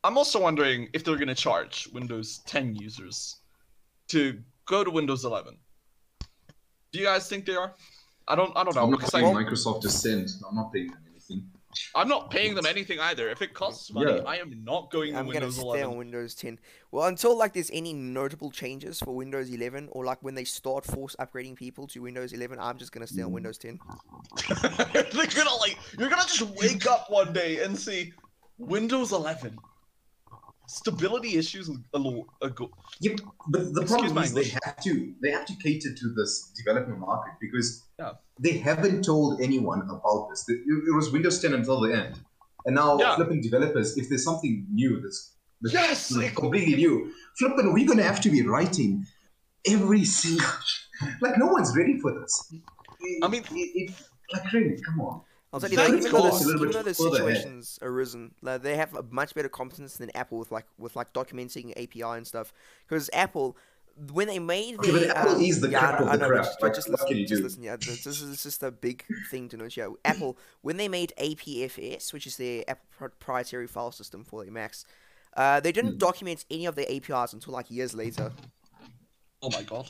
I'm 0.04 0.17
also 0.17 0.41
wondering 0.41 0.89
if 0.93 1.04
they're 1.04 1.15
going 1.15 1.28
to 1.30 1.36
charge 1.36 1.88
Windows 1.93 2.41
10 2.47 2.76
users 2.76 3.38
to 4.10 4.39
go 4.65 4.84
to 4.84 4.89
Windows 4.91 5.26
11. 5.26 5.58
Do 6.91 7.00
you 7.00 7.06
guys 7.06 7.30
think 7.30 7.45
they 7.45 7.56
are? 7.56 7.74
I 8.27 8.36
don't. 8.36 8.51
I 8.55 8.63
don't 8.63 8.75
know. 8.75 8.84
I'm 8.84 8.91
not 8.91 8.99
because 8.99 9.12
paying 9.12 9.25
Microsoft 9.34 9.81
to 9.81 9.89
send. 9.89 10.29
I'm 10.47 10.55
not 10.55 10.71
paying 10.71 10.88
them 10.88 10.99
anything. 11.10 11.49
I'm 11.95 12.07
not 12.07 12.29
paying 12.29 12.53
them 12.55 12.65
anything 12.65 12.99
either. 12.99 13.29
If 13.29 13.41
it 13.41 13.53
costs 13.53 13.93
money, 13.93 14.12
Yeah. 14.12 14.23
I 14.27 14.38
am 14.38 14.63
not 14.63 14.91
going 14.91 15.13
to 15.13 15.19
I'm 15.19 15.25
gonna 15.25 15.39
Windows 15.39 15.55
stay 15.55 15.63
11. 15.63 15.86
on 15.86 15.97
Windows 15.97 16.36
10. 16.36 16.60
Well, 16.91 17.05
until 17.07 17.38
like 17.38 17.53
there's 17.53 17.71
any 17.71 17.93
notable 17.93 18.51
changes 18.51 18.99
for 18.99 19.15
Windows 19.15 19.49
11, 19.49 19.89
or 19.91 20.03
like 20.03 20.21
when 20.21 20.36
they 20.36 20.43
start 20.43 20.86
force 20.86 21.15
upgrading 21.19 21.55
people 21.55 21.88
to 21.88 22.01
Windows 22.01 22.34
11, 22.34 22.60
I'm 22.60 22.77
just 22.77 22.91
gonna 22.91 23.07
stay 23.07 23.21
on 23.21 23.29
mm. 23.29 23.36
Windows 23.36 23.57
10. 23.57 23.79
They're 24.93 25.27
gonna 25.27 25.55
like 25.60 25.77
you're 25.97 26.10
gonna 26.10 26.23
just 26.23 26.41
wake 26.57 26.88
up 26.88 27.10
one 27.10 27.34
day 27.34 27.63
and 27.63 27.77
see 27.77 28.13
Windows 28.57 29.12
11 29.12 29.57
stability 30.71 31.36
issues 31.38 31.69
a 31.93 31.97
little 31.99 32.27
ago. 32.41 32.71
Yep, 33.01 33.19
but 33.49 33.73
the 33.73 33.81
Excuse 33.81 34.01
problem 34.12 34.23
is 34.23 34.34
they 34.34 34.49
have 34.63 34.77
to 34.84 35.13
they 35.21 35.31
have 35.31 35.45
to 35.45 35.55
cater 35.63 35.93
to 35.93 36.13
this 36.15 36.51
development 36.57 36.99
market 36.99 37.34
because 37.41 37.84
Yeah. 37.99 38.13
they 38.39 38.57
haven't 38.57 39.03
told 39.03 39.41
anyone 39.41 39.81
about 39.95 40.29
this. 40.29 40.45
It, 40.47 40.62
was 40.95 41.12
Windows 41.12 41.41
10 41.41 41.53
until 41.53 41.79
the 41.81 41.91
end, 41.93 42.15
and 42.65 42.75
now 42.75 42.97
Yeah. 42.99 43.15
flipping 43.15 43.41
developers, 43.41 43.97
if 43.97 44.07
there's 44.10 44.23
something 44.23 44.65
new 44.71 45.01
that's, 45.01 45.19
that's 45.62 45.73
Yes, 45.73 46.34
completely 46.36 46.75
new, 46.84 47.12
flipping, 47.38 47.73
we're 47.73 47.88
gonna 47.88 48.03
have 48.12 48.21
to 48.21 48.29
be 48.29 48.41
writing 48.53 49.05
every 49.65 50.05
single 50.05 50.47
like 51.21 51.38
no 51.38 51.47
one's 51.47 51.75
ready 51.75 51.99
for 51.99 52.12
this. 52.19 52.34
I 53.23 53.27
mean- 53.27 53.43
it, 53.51 53.69
it, 53.81 53.91
like 54.34 54.51
really, 54.53 54.77
come 54.88 55.01
on. 55.01 55.21
I'll 55.54 55.60
tell 55.60 55.70
you, 55.70 55.76
That 55.78 55.90
like, 55.90 55.98
even 56.00 56.12
though 56.14 56.22
cool. 56.22 56.32
this, 56.40 56.48
even 56.56 56.72
though 56.72 56.84
the 56.84 56.94
situations 56.94 57.78
arisen, 57.82 58.34
like, 58.42 58.62
they 58.62 58.78
have 58.78 58.96
a 58.96 59.04
much 59.04 59.34
better 59.36 59.50
competence 59.50 59.98
than 59.98 60.10
Apple 60.16 60.38
with 60.40 60.52
like 60.52 60.66
with 60.78 60.96
like 60.96 61.14
documenting 61.14 61.72
API 61.72 62.04
and 62.18 62.26
stuff. 62.26 62.54
Because 62.88 63.10
Apple, 63.12 63.58
when 64.14 64.28
they 64.28 64.40
made 64.40 64.80
Okay, 64.80 64.92
the 64.92 65.08
but 65.08 65.18
Apple 65.18 65.42
um, 65.42 65.42
is 65.42 65.60
the 65.60 65.70
yeah, 65.70 65.80
crap 65.80 66.00
I 66.00 66.04
of 66.04 66.12
I 66.14 66.14
the 66.14 66.18
know, 66.18 66.28
crap. 66.30 66.46
Just, 66.46 66.62
Like, 66.62 66.74
just 66.74 66.90
what 66.90 67.00
listen, 67.00 67.08
can 67.08 67.18
you 67.18 67.28
just 67.28 67.42
do? 67.42 67.44
listen. 67.44 67.64
Yeah, 67.64 67.76
this, 67.76 68.04
this 68.04 68.22
is 68.22 68.44
just 68.44 68.64
a 68.64 68.72
big 68.72 69.06
thing 69.30 69.50
to 69.50 69.58
note. 69.58 69.76
Yeah, 69.76 69.90
Apple 70.06 70.38
when 70.62 70.78
they 70.78 70.88
made 70.88 71.12
APFS, 71.18 72.14
which 72.14 72.26
is 72.26 72.38
their 72.38 72.64
Apple 72.70 72.86
proprietary 72.98 73.68
file 73.68 73.92
system 73.92 74.24
for 74.24 74.44
their 74.44 74.54
Macs, 74.54 74.86
uh, 75.36 75.60
they 75.60 75.72
Hmm. 75.72 75.76
didn't 75.76 75.98
document 76.00 76.46
any 76.50 76.66
of 76.66 76.76
their 76.76 76.86
APIs 76.90 77.34
until 77.34 77.54
like 77.54 77.70
years 77.70 77.94
later. 77.94 78.32
Oh 79.42 79.50
my 79.50 79.64
god, 79.64 79.90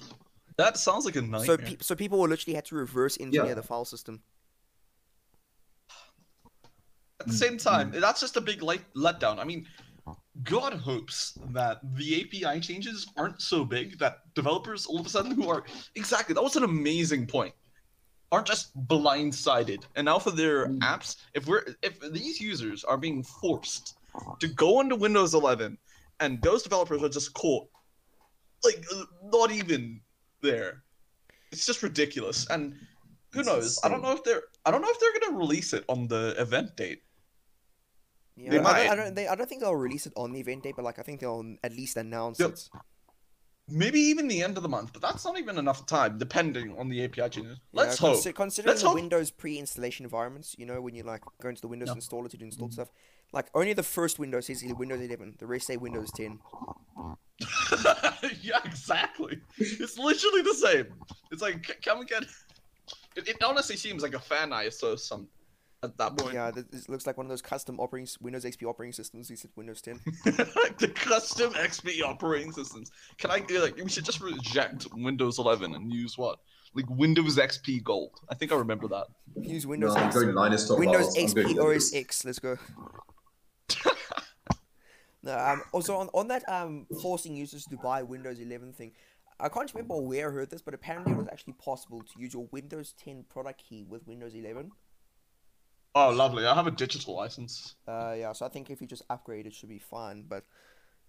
that 0.57 0.77
sounds 0.77 1.05
like 1.05 1.15
a 1.15 1.21
nightmare. 1.21 1.45
So, 1.45 1.57
pe- 1.57 1.77
so 1.81 1.95
people 1.95 2.19
will 2.19 2.27
literally 2.27 2.55
had 2.55 2.65
to 2.65 2.75
reverse 2.75 3.17
engineer 3.19 3.49
Yeah. 3.49 3.55
the 3.55 3.63
file 3.63 3.85
system. 3.85 4.23
At 7.21 7.27
the 7.27 7.33
same 7.33 7.57
time, 7.57 7.91
that's 7.91 8.19
just 8.19 8.35
a 8.35 8.41
big 8.41 8.63
light 8.63 8.81
letdown. 8.95 9.37
I 9.37 9.43
mean, 9.43 9.67
God 10.43 10.73
hopes 10.73 11.37
that 11.53 11.79
the 11.95 12.21
API 12.21 12.59
changes 12.59 13.07
aren't 13.15 13.39
so 13.39 13.63
big 13.63 13.99
that 13.99 14.33
developers 14.33 14.87
all 14.87 14.99
of 14.99 15.05
a 15.05 15.09
sudden 15.09 15.31
who 15.31 15.47
are 15.47 15.63
exactly 15.95 16.33
that 16.33 16.41
was 16.41 16.55
an 16.55 16.63
amazing 16.63 17.27
point 17.27 17.53
aren't 18.31 18.47
just 18.47 18.75
blindsided. 18.87 19.83
And 19.95 20.05
now 20.05 20.17
for 20.17 20.31
their 20.31 20.67
Mm. 20.67 20.79
apps, 20.79 21.17
if 21.35 21.45
we're 21.45 21.63
if 21.83 21.99
these 22.11 22.39
users 22.41 22.83
are 22.83 22.97
being 22.97 23.23
forced 23.23 23.95
to 24.39 24.47
go 24.47 24.79
onto 24.79 24.95
Windows 24.95 25.35
11, 25.35 25.77
and 26.19 26.41
those 26.41 26.63
developers 26.63 27.03
are 27.03 27.09
just 27.09 27.33
caught 27.33 27.67
like 28.63 28.83
not 29.25 29.51
even 29.51 30.01
there, 30.41 30.83
it's 31.51 31.67
just 31.67 31.83
ridiculous. 31.83 32.47
And 32.49 32.73
who 33.33 33.43
knows? 33.43 33.79
I 33.83 33.89
don't 33.89 34.01
know 34.01 34.13
if 34.13 34.23
they're 34.23 34.43
I 34.65 34.71
don't 34.71 34.81
know 34.81 34.89
if 34.89 34.99
they're 34.99 35.19
gonna 35.19 35.37
release 35.37 35.73
it 35.73 35.83
on 35.87 36.07
the 36.07 36.33
event 36.39 36.75
date. 36.77 37.03
Yeah, 38.43 38.49
They 38.51 38.57
I, 38.59 38.61
don't, 38.61 38.91
I 38.91 38.95
don't. 39.03 39.15
They, 39.15 39.27
I 39.27 39.35
don't 39.35 39.47
think 39.47 39.61
they'll 39.61 39.75
release 39.75 40.05
it 40.07 40.13
on 40.15 40.31
the 40.33 40.39
event 40.39 40.63
date, 40.63 40.75
but 40.75 40.83
like 40.85 40.99
I 40.99 41.03
think 41.03 41.19
they'll 41.19 41.55
at 41.63 41.73
least 41.73 41.97
announce 41.97 42.39
Yep. 42.39 42.49
it. 42.51 42.69
maybe 43.69 43.99
even 43.99 44.27
the 44.27 44.41
end 44.43 44.57
of 44.57 44.63
the 44.63 44.69
month, 44.69 44.91
but 44.93 45.01
that's 45.01 45.23
not 45.23 45.37
even 45.37 45.57
enough 45.57 45.85
time, 45.85 46.17
depending 46.17 46.77
on 46.77 46.89
the 46.89 47.03
API 47.05 47.29
changes. 47.29 47.57
Yeah, 47.71 47.81
Let's 47.83 47.97
hope. 47.97 48.17
consi- 48.17 48.33
considering 48.35 48.71
Let's 48.71 48.81
the 48.81 48.87
hope. 48.89 48.95
Windows 48.95 49.31
pre-installation 49.31 50.03
environments, 50.05 50.55
you 50.57 50.65
know, 50.65 50.81
when 50.81 50.95
you 50.95 51.03
like 51.03 51.21
go 51.41 51.49
into 51.49 51.61
the 51.61 51.67
Windows 51.67 51.89
Yeah. 51.89 51.95
installer 51.95 52.29
to 52.29 52.37
do 52.37 52.45
install 52.45 52.69
stuff, 52.71 52.89
like 53.31 53.47
only 53.53 53.73
the 53.73 53.83
first 53.83 54.19
Windows 54.19 54.47
says 54.47 54.63
Windows 54.65 54.99
11, 55.01 55.35
the 55.39 55.47
rest 55.47 55.67
say 55.67 55.77
Windows 55.77 56.11
10. 56.11 56.39
yeah, 58.41 58.59
exactly. 58.65 59.39
It's 59.57 59.97
literally 59.97 60.41
the 60.41 60.53
same. 60.53 60.87
It's 61.31 61.41
like, 61.41 61.79
can 61.81 61.99
we 61.99 62.05
get? 62.05 62.23
It, 63.15 63.27
it 63.27 63.43
honestly 63.43 63.77
seems 63.77 64.03
like 64.03 64.13
a 64.13 64.19
fan 64.19 64.49
ISO 64.51 64.97
some 64.99 65.27
at 65.83 65.97
that 65.97 66.17
point. 66.17 66.33
Yeah, 66.33 66.51
th- 66.51 66.67
this 66.71 66.89
looks 66.89 67.07
like 67.07 67.17
one 67.17 67.25
of 67.25 67.29
those 67.29 67.41
custom 67.41 67.79
operating 67.79 68.05
s- 68.05 68.19
Windows 68.21 68.45
XP 68.45 68.67
operating 68.67 68.93
systems. 68.93 69.27
He 69.29 69.35
said 69.35 69.51
Windows 69.55 69.81
10. 69.81 69.99
the 70.25 70.91
custom 70.93 71.53
XP 71.53 72.03
operating 72.03 72.51
systems. 72.51 72.91
Can 73.17 73.31
I 73.31 73.43
like? 73.59 73.77
We 73.77 73.89
should 73.89 74.05
just 74.05 74.21
reject 74.21 74.87
Windows 74.93 75.39
11 75.39 75.73
and 75.73 75.91
use 75.91 76.17
what? 76.17 76.39
Like 76.73 76.89
Windows 76.89 77.37
XP 77.37 77.83
Gold. 77.83 78.19
I 78.29 78.35
think 78.35 78.51
I 78.51 78.55
remember 78.55 78.87
that. 78.89 79.07
Use 79.41 79.65
No, 79.65 79.69
Windows 79.71 79.95
I'm 79.95 80.11
going 80.11 80.33
Linus 80.33 80.67
top 80.67 80.79
Windows 80.79 81.15
files. 81.15 81.17
I'm 81.17 81.35
going 81.35 81.47
XP 81.47 81.57
Windows. 81.57 81.93
OS 81.93 81.95
X. 81.95 82.25
Let's 82.25 82.39
go. 82.39 82.57
no, 85.23 85.37
um, 85.37 85.63
also 85.71 85.95
on, 85.97 86.09
on 86.13 86.27
that 86.27 86.47
um 86.47 86.85
forcing 87.01 87.35
users 87.35 87.65
to 87.65 87.77
buy 87.77 88.03
Windows 88.03 88.39
11 88.39 88.73
thing, 88.73 88.91
I 89.39 89.49
can't 89.49 89.73
remember 89.73 89.97
where 89.97 90.29
I 90.29 90.31
heard 90.31 90.51
this, 90.51 90.61
but 90.61 90.73
apparently 90.73 91.13
it 91.13 91.17
was 91.17 91.27
actually 91.27 91.53
possible 91.53 92.01
to 92.03 92.19
use 92.19 92.33
your 92.33 92.47
Windows 92.51 92.93
10 93.03 93.25
product 93.27 93.63
key 93.67 93.83
with 93.89 94.05
Windows 94.05 94.35
11. 94.35 94.71
Oh, 95.93 96.09
lovely. 96.09 96.45
I 96.45 96.55
have 96.55 96.67
a 96.67 96.71
digital 96.71 97.15
license. 97.15 97.75
Uh, 97.87 98.15
yeah, 98.17 98.31
so 98.33 98.45
I 98.45 98.49
think 98.49 98.69
if 98.69 98.79
you 98.81 98.87
just 98.87 99.03
upgrade, 99.09 99.45
it 99.45 99.53
should 99.53 99.69
be 99.69 99.79
fine. 99.79 100.23
But 100.27 100.45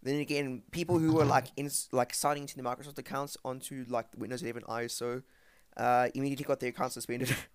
then 0.03 0.16
again, 0.21 0.62
people 0.73 0.99
who 0.99 1.21
are 1.21 1.25
like 1.25 1.47
in 1.57 1.71
like 1.92 2.12
signing 2.14 2.47
to 2.47 2.57
the 2.57 2.62
Microsoft 2.62 2.99
accounts 2.99 3.37
onto 3.45 3.85
like 3.88 4.11
the 4.11 4.18
Windows 4.18 4.42
11 4.42 4.62
ISO, 4.68 5.23
uh, 5.77 6.09
immediately 6.14 6.45
got 6.45 6.59
their 6.61 6.71
accounts 6.71 6.95
suspended. 6.95 7.35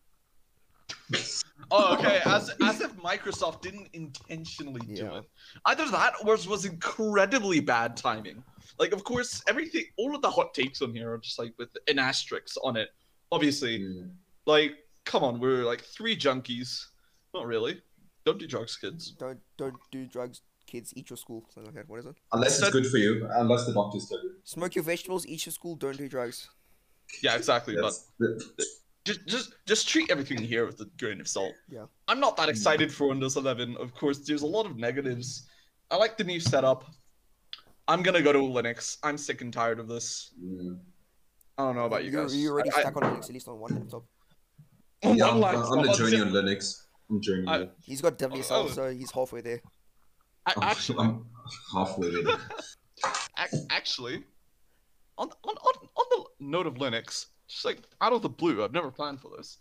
Oh, 1.69 1.95
okay. 1.95 2.21
As 2.25 2.49
as 2.63 2.79
if 2.79 2.95
Microsoft 2.97 3.61
didn't 3.61 3.89
intentionally 3.91 4.79
do 4.87 4.93
Yeah. 5.03 5.17
it. 5.19 5.25
Either 5.65 5.89
that 5.91 6.13
or 6.25 6.33
it 6.35 6.47
was 6.47 6.63
incredibly 6.63 7.59
bad 7.59 7.97
timing. 7.97 8.41
Like, 8.79 8.93
of 8.93 9.03
course, 9.03 9.43
everything, 9.49 9.83
all 9.97 10.15
of 10.15 10.21
the 10.21 10.29
hot 10.29 10.53
takes 10.53 10.81
on 10.81 10.93
here 10.93 11.11
are 11.11 11.17
just 11.17 11.39
like 11.39 11.53
with 11.57 11.69
an 11.89 11.99
asterisk 11.99 12.55
on 12.63 12.77
it. 12.77 12.89
Obviously, 13.33 13.79
Mm. 13.79 14.11
like, 14.45 14.77
come 15.03 15.23
on, 15.25 15.41
we're 15.41 15.65
like 15.65 15.81
three 15.81 16.15
junkies. 16.15 16.85
Not 17.33 17.45
really. 17.45 17.81
Don't 18.25 18.39
do 18.39 18.47
drugs, 18.47 18.75
kids. 18.77 19.11
don't 19.11 19.39
don't 19.57 19.75
do 19.91 20.05
drugs, 20.05 20.41
kids. 20.65 20.93
Eat 20.95 21.09
your 21.09 21.17
school. 21.17 21.45
Something 21.53 21.73
like 21.73 21.85
that. 21.85 21.89
What 21.89 21.99
is 21.99 22.05
it? 22.07 22.15
Unless 22.33 22.59
it's 22.59 22.69
good 22.71 22.87
for 22.87 22.97
you, 22.97 23.27
unless 23.35 23.65
the 23.65 23.73
doctors 23.73 24.07
tell 24.09 24.21
you. 24.23 24.31
Smoke 24.43 24.75
your 24.75 24.83
vegetables. 24.83 25.25
Eat 25.25 25.45
your 25.45 25.53
school. 25.53 25.75
Don't 25.75 25.97
do 25.97 26.07
drugs. 26.09 26.49
Yeah, 27.23 27.35
exactly. 27.35 27.75
That's, 27.79 28.07
but 28.19 28.27
just 29.05 29.25
just 29.27 29.53
just 29.65 29.87
treat 29.87 30.11
everything 30.11 30.39
here 30.39 30.65
with 30.65 30.81
a 30.81 30.85
grain 30.99 31.21
of 31.21 31.27
salt. 31.27 31.53
Yeah. 31.69 31.85
I'm 32.09 32.19
not 32.19 32.35
that 32.37 32.49
excited 32.49 32.91
for 32.93 33.07
Windows 33.07 33.37
11. 33.37 33.77
Of 33.77 33.93
course, 33.93 34.19
there's 34.19 34.41
a 34.41 34.47
lot 34.47 34.65
of 34.65 34.75
negatives. 34.77 35.47
I 35.89 35.95
like 35.95 36.17
the 36.17 36.25
new 36.25 36.39
setup. 36.41 36.83
I'm 37.87 38.03
gonna 38.03 38.21
go 38.21 38.33
to 38.33 38.39
Linux. 38.39 38.97
I'm 39.03 39.17
sick 39.17 39.39
and 39.41 39.53
tired 39.53 39.79
of 39.79 39.87
this. 39.87 40.31
Mm. 40.43 40.79
I 41.57 41.63
don't 41.63 41.75
know 41.75 41.85
about 41.85 42.03
you 42.03 42.11
You're, 42.11 42.23
guys. 42.23 42.35
you're 42.35 42.51
already 42.51 42.71
I- 42.71 42.79
I- 42.79 42.81
stuck 42.81 42.97
on 42.97 43.03
Linux, 43.03 43.23
at 43.25 43.33
least 43.33 43.47
on 43.47 43.57
one 43.59 43.73
laptop. 43.73 44.03
on 45.05 45.15
Yeah, 45.15 45.25
one 45.27 45.33
I'm, 45.35 45.39
laptop, 45.39 45.71
I'm 45.77 45.83
the 45.83 45.89
on 45.91 45.95
journey 45.97 46.17
zip- 46.17 46.27
on 46.27 46.33
Linux. 46.33 46.83
I'm 47.09 47.21
journey. 47.21 47.47
I- 47.47 47.69
He's 47.83 48.01
got 48.01 48.17
WSL, 48.17 48.65
Oh. 48.65 48.67
so 48.69 48.91
he's 48.91 49.11
halfway 49.11 49.41
there. 49.41 49.61
I- 50.45 50.53
I'm, 50.57 50.63
actually, 50.63 50.99
I'm 51.05 51.25
halfway 51.73 52.09
there. 52.23 52.37
ac- 53.39 53.65
actually, 53.69 54.23
on, 55.17 55.29
on 55.43 55.55
on 55.55 55.87
on 55.95 56.05
the 56.11 56.23
note 56.45 56.67
of 56.67 56.75
Linux, 56.75 57.27
just 57.47 57.65
like 57.65 57.79
out 58.01 58.13
of 58.13 58.21
the 58.21 58.29
blue, 58.29 58.63
I've 58.63 58.73
never 58.73 58.91
planned 58.91 59.21
for 59.21 59.31
this. 59.37 59.57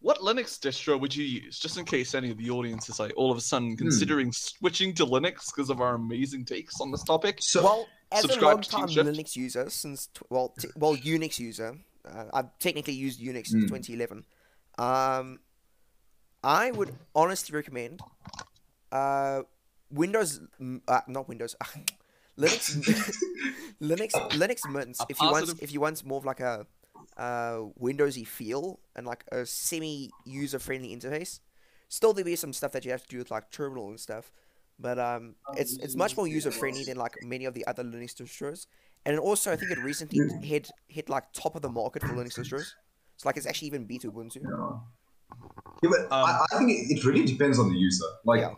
What 0.00 0.18
Linux 0.18 0.58
distro 0.58 1.00
would 1.00 1.16
you 1.16 1.24
use, 1.24 1.58
just 1.58 1.78
in 1.78 1.84
case 1.86 2.14
any 2.14 2.30
of 2.30 2.36
the 2.36 2.50
audience 2.50 2.88
is 2.90 3.00
like 3.00 3.12
all 3.16 3.30
of 3.30 3.38
a 3.38 3.40
sudden 3.40 3.74
considering 3.76 4.32
switching 4.32 4.92
to 4.94 5.06
Linux 5.06 5.46
because 5.54 5.70
of 5.70 5.80
our 5.80 5.94
amazing 5.94 6.44
takes 6.44 6.78
on 6.80 6.90
this 6.90 7.02
topic? 7.02 7.38
So, 7.40 7.62
well, 7.64 7.86
as 8.12 8.24
a 8.24 8.28
subscribe 8.28 8.54
long-time 8.70 8.88
Linux 8.88 9.34
user, 9.34 9.70
since 9.70 10.08
tw- 10.08 10.22
well, 10.30 10.52
t- 10.60 10.68
well 10.76 10.94
Unix 10.94 11.38
user, 11.38 11.78
uh, 12.06 12.24
I've 12.34 12.58
technically 12.58 12.92
used 12.92 13.18
Unix 13.18 13.46
since 13.46 13.64
Mm. 13.64 13.68
2011. 13.68 14.24
Um, 14.76 15.38
I 16.44 16.70
would 16.70 16.94
honestly 17.14 17.56
recommend 17.56 18.00
uh, 18.92 19.42
Windows, 19.90 20.40
uh, 20.86 21.00
not 21.08 21.28
Windows, 21.28 21.56
Linux, 22.38 22.76
Linux, 23.82 24.12
Linux 24.12 24.70
Mint. 24.70 24.96
A 25.00 25.06
If 25.08 25.20
you 25.20 25.30
want, 25.30 25.62
if 25.62 25.72
you 25.72 25.80
want 25.80 26.04
more 26.04 26.18
of 26.18 26.24
like 26.24 26.40
a 26.40 26.66
uh, 27.16 27.60
Windowsy 27.80 28.26
feel 28.26 28.80
and 28.94 29.06
like 29.06 29.24
a 29.32 29.46
semi 29.46 30.10
user-friendly 30.24 30.94
interface, 30.94 31.40
still 31.88 32.12
there'll 32.12 32.26
be 32.26 32.36
some 32.36 32.52
stuff 32.52 32.72
that 32.72 32.84
you 32.84 32.90
have 32.90 33.02
to 33.02 33.08
do 33.08 33.18
with 33.18 33.30
like 33.30 33.50
terminal 33.50 33.88
and 33.88 33.98
stuff. 33.98 34.30
But 34.78 34.98
um, 34.98 35.36
it's 35.56 35.78
it's 35.78 35.94
much 35.94 36.16
more 36.16 36.26
user 36.26 36.50
friendly 36.50 36.84
than 36.84 36.96
like 36.96 37.14
many 37.22 37.44
of 37.44 37.54
the 37.54 37.64
other 37.66 37.84
Linux 37.84 38.14
distros, 38.14 38.66
and 39.06 39.18
also 39.20 39.52
I 39.52 39.56
think 39.56 39.70
it 39.70 39.78
recently 39.78 40.18
hit 40.42 40.68
hit 40.88 41.08
like 41.08 41.32
top 41.32 41.54
of 41.54 41.62
the 41.62 41.70
market 41.70 42.02
for 42.02 42.08
Linux 42.08 42.38
distros. 42.38 42.74
It's 43.14 43.24
like 43.24 43.36
it's 43.36 43.46
actually 43.46 43.68
even 43.68 43.84
beat 43.84 44.02
Ubuntu. 44.02 44.42
Yeah. 45.30 45.36
Yeah, 45.82 45.90
but 45.90 46.12
I, 46.12 46.20
Um, 46.40 46.46
I 46.52 46.58
think 46.58 46.70
it 46.70 46.98
it 46.98 47.04
really 47.04 47.24
depends 47.24 47.58
on 47.58 47.68
the 47.72 47.78
user. 47.88 48.06
Like, 48.24 48.40
Yeah. 48.40 48.54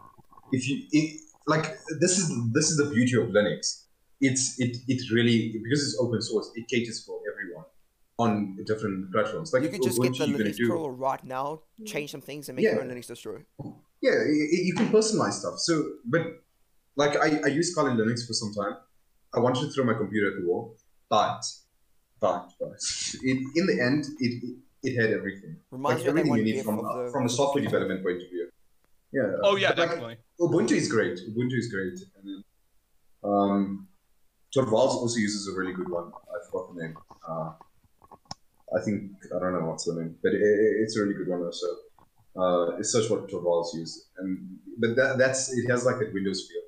if 0.53 0.69
you 0.69 0.77
it, 0.93 1.21
like 1.47 1.67
this 2.01 2.19
is 2.19 2.27
this 2.53 2.71
is 2.71 2.77
the 2.77 2.89
beauty 2.95 3.17
of 3.23 3.29
Linux. 3.29 3.85
It's 4.21 4.59
it 4.59 4.77
it 4.89 5.01
really 5.13 5.53
because 5.63 5.81
it's 5.85 5.97
open 6.01 6.21
source. 6.23 6.51
It 6.55 6.65
caters 6.69 7.05
for 7.05 7.21
everyone 7.31 7.65
on 8.19 8.57
different 8.67 9.13
platforms. 9.13 9.53
Like 9.53 9.63
You 9.65 9.69
can 9.69 9.83
just 9.83 10.01
get 10.01 10.13
Ubuntu, 10.13 10.19
the 10.19 10.27
you're 10.29 10.39
Linux 10.39 10.57
do- 10.57 10.69
kernel 10.69 10.91
right 10.93 11.23
now, 11.25 11.63
change 11.85 12.11
some 12.15 12.23
things, 12.23 12.49
and 12.49 12.57
make 12.57 12.65
Yeah. 12.65 12.75
your 12.75 12.83
own 12.83 12.89
Linux 12.91 13.07
distro. 13.13 13.45
Yeah, 14.07 14.13
y- 14.13 14.49
y- 14.55 14.65
you 14.69 14.75
can 14.75 14.89
personalize 14.89 15.35
stuff. 15.43 15.59
So, 15.59 15.73
but 16.05 16.23
like 16.97 17.15
I, 17.17 17.29
I 17.45 17.51
used 17.61 17.75
Kali 17.75 17.93
Linux 17.93 18.27
for 18.27 18.33
some 18.33 18.53
time. 18.55 18.75
I 19.37 19.41
wanted 19.41 19.61
to 19.67 19.71
throw 19.73 19.85
my 19.85 19.95
computer 20.03 20.29
at 20.31 20.37
the 20.41 20.47
wall, 20.49 20.77
but 21.11 21.41
but 22.21 22.53
but 22.61 22.79
it, 23.31 23.39
in 23.59 23.65
the 23.71 23.77
end, 23.89 24.03
it 24.21 24.33
it, 24.47 24.57
it 24.89 24.95
had 25.01 25.11
everything. 25.19 25.57
Reminds 25.71 26.05
like 26.05 26.05
me 26.05 26.09
of 26.09 26.15
that 26.15 26.21
everything 26.21 26.37
you 26.47 26.55
need 26.55 26.65
from 26.65 26.77
the- 26.77 27.09
from 27.13 27.27
a 27.27 27.33
software 27.39 27.63
development 27.69 28.01
point 28.07 28.21
of 28.25 28.29
view. 28.35 28.47
Yeah. 29.19 29.37
Oh 29.49 29.57
yeah, 29.57 29.73
but, 29.75 30.01
like. 30.03 30.21
Ubuntu 30.41 30.73
is 30.83 30.89
great. 30.97 31.17
Ubuntu 31.31 31.57
is 31.63 31.69
great. 31.75 31.97
And 32.17 32.25
then, 32.29 32.41
um, 33.31 33.89
Torvalds 34.55 34.95
also 35.03 35.19
uses 35.29 35.43
a 35.49 35.53
really 35.59 35.73
good 35.81 35.89
one. 35.99 36.09
I 36.35 36.37
forgot 36.47 36.65
the 36.75 36.83
name. 36.83 36.95
Uh, 37.29 37.51
I 38.77 38.81
think 38.85 39.13
I 39.35 39.39
don't 39.41 39.53
know 39.57 39.67
what's 39.71 39.85
the 39.85 39.95
name, 39.95 40.13
but 40.23 40.33
it, 40.35 40.41
it- 40.43 40.77
it's 40.83 40.95
a 40.97 41.03
really 41.03 41.15
good 41.21 41.29
one 41.35 41.43
also. 41.49 41.67
Uh, 42.43 42.77
it's 42.79 42.93
such 42.93 43.09
what 43.11 43.29
Torvalds 43.31 43.71
use, 43.75 44.09
and 44.19 44.59
but 44.79 44.91
that, 44.99 45.11
that's 45.19 45.41
it 45.59 45.65
has 45.71 45.87
like 45.87 45.99
that 46.01 46.13
Windows 46.13 46.41
feel. 46.49 46.65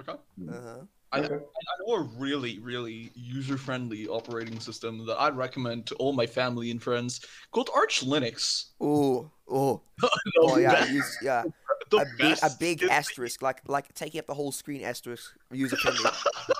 Okay. 0.00 0.16
Uh-huh. 0.56 0.80
I, 1.12 1.20
Okay. 1.20 1.34
I 1.34 1.86
know 1.86 1.94
a 1.94 2.02
really, 2.16 2.58
really 2.60 3.12
user-friendly 3.14 4.08
operating 4.08 4.58
system 4.58 5.04
that 5.06 5.20
I'd 5.20 5.36
recommend 5.36 5.86
to 5.86 5.94
all 5.96 6.12
my 6.12 6.26
family 6.26 6.70
and 6.70 6.82
friends 6.82 7.20
called 7.50 7.68
Arch 7.74 8.04
Linux. 8.04 8.70
Oh, 8.80 9.30
oh, 9.48 9.82
The 10.00 10.10
oh 10.40 10.56
yeah, 10.56 10.86
use, 10.86 11.18
yeah. 11.22 11.44
A 11.92 12.06
big, 12.16 12.38
a 12.42 12.48
big 12.58 12.82
asterisk, 12.84 13.42
like 13.42 13.60
like 13.68 13.92
taking 13.92 14.18
up 14.18 14.26
the 14.26 14.32
whole 14.32 14.50
screen 14.50 14.82
asterisk, 14.82 15.36
user 15.50 15.76
friendly. 15.76 16.08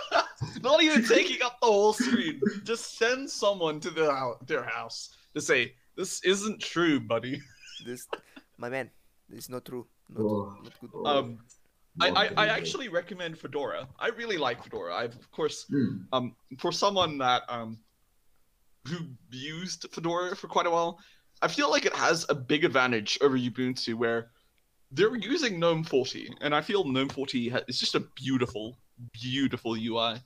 Not 0.61 0.83
even 0.83 1.03
taking 1.07 1.41
up 1.43 1.59
the 1.61 1.69
whole 1.69 1.95
screen. 1.95 2.39
Just 2.65 2.99
send 2.99 3.31
someone 3.31 3.81
to 3.81 3.89
their 3.91 4.15
house, 4.15 4.37
their 4.47 4.63
house 4.63 5.17
to 5.33 5.41
say, 5.41 5.73
"This 5.97 6.23
isn't 6.25 6.61
true, 6.61 7.01
buddy." 7.01 7.41
this, 7.87 8.07
my 8.59 8.69
man, 8.69 8.91
it's 9.33 9.49
not 9.49 9.65
true. 9.65 9.87
Not, 10.11 10.21
Oh. 10.21 10.57
not 10.63 10.73
good. 10.93 11.07
Um, 11.07 11.39
I, 12.01 12.09
I, 12.09 12.31
I 12.37 12.47
actually 12.49 12.89
recommend 12.89 13.39
Fedora. 13.39 13.87
I 13.99 14.09
really 14.09 14.39
like 14.39 14.63
Fedora. 14.65 14.95
I've 14.95 15.15
of 15.17 15.31
course 15.31 15.67
Hmm. 15.69 15.97
um 16.13 16.37
for 16.59 16.73
someone 16.73 17.19
that 17.19 17.43
um 17.49 17.79
who 18.87 18.99
used 19.31 19.87
Fedora 19.93 20.35
for 20.35 20.49
quite 20.49 20.67
a 20.67 20.71
while, 20.71 20.99
I 21.43 21.49
feel 21.49 21.71
like 21.71 21.85
it 21.87 21.95
has 21.95 22.27
a 22.29 22.35
big 22.35 22.65
advantage 22.65 23.19
over 23.21 23.37
Ubuntu 23.39 23.95
where 23.95 24.31
they're 24.91 25.15
using 25.17 25.59
GNOME 25.59 25.85
40, 25.85 26.35
and 26.41 26.55
I 26.55 26.61
feel 26.61 26.85
GNOME 26.85 27.09
40 27.09 27.49
ha- 27.49 27.61
is 27.69 27.79
just 27.81 27.95
a 27.95 28.01
beautiful, 28.17 28.77
beautiful 29.13 29.75
UI. 29.75 30.17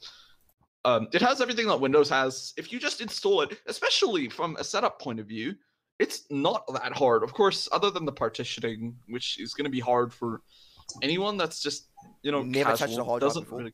Um, 0.85 1.09
it 1.13 1.21
has 1.23 1.41
everything 1.41 1.67
that 1.69 1.79
Windows 1.81 2.09
has. 2.09 2.53
If 2.57 2.73
you 2.73 2.79
just 2.81 3.01
install 3.01 3.43
it, 3.43 3.61
especially 3.67 4.29
from 4.29 4.57
a 4.57 4.65
setup 4.65 5.01
point 5.01 5.21
of 5.21 5.27
view, 5.27 5.55
it's 5.99 6.25
not 6.31 6.65
that 6.73 6.93
hard. 6.93 7.23
Of 7.23 7.33
course, 7.33 7.69
other 7.73 7.91
than 7.91 8.05
the 8.07 8.13
partitioning, 8.13 8.97
which 9.09 9.39
is 9.39 9.55
going 9.55 9.65
to 9.67 9.71
be 9.71 9.81
hard 9.81 10.13
for 10.13 10.43
anyone 11.03 11.37
that's 11.37 11.61
just 11.63 11.89
you 12.23 12.33
know 12.33 12.43
Never 12.43 12.71
touched 12.71 12.81
casual, 12.81 13.01
a 13.01 13.05
hard 13.05 13.21
drive 13.21 13.29
doesn't 13.31 13.45
before. 13.45 13.59
really. 13.59 13.73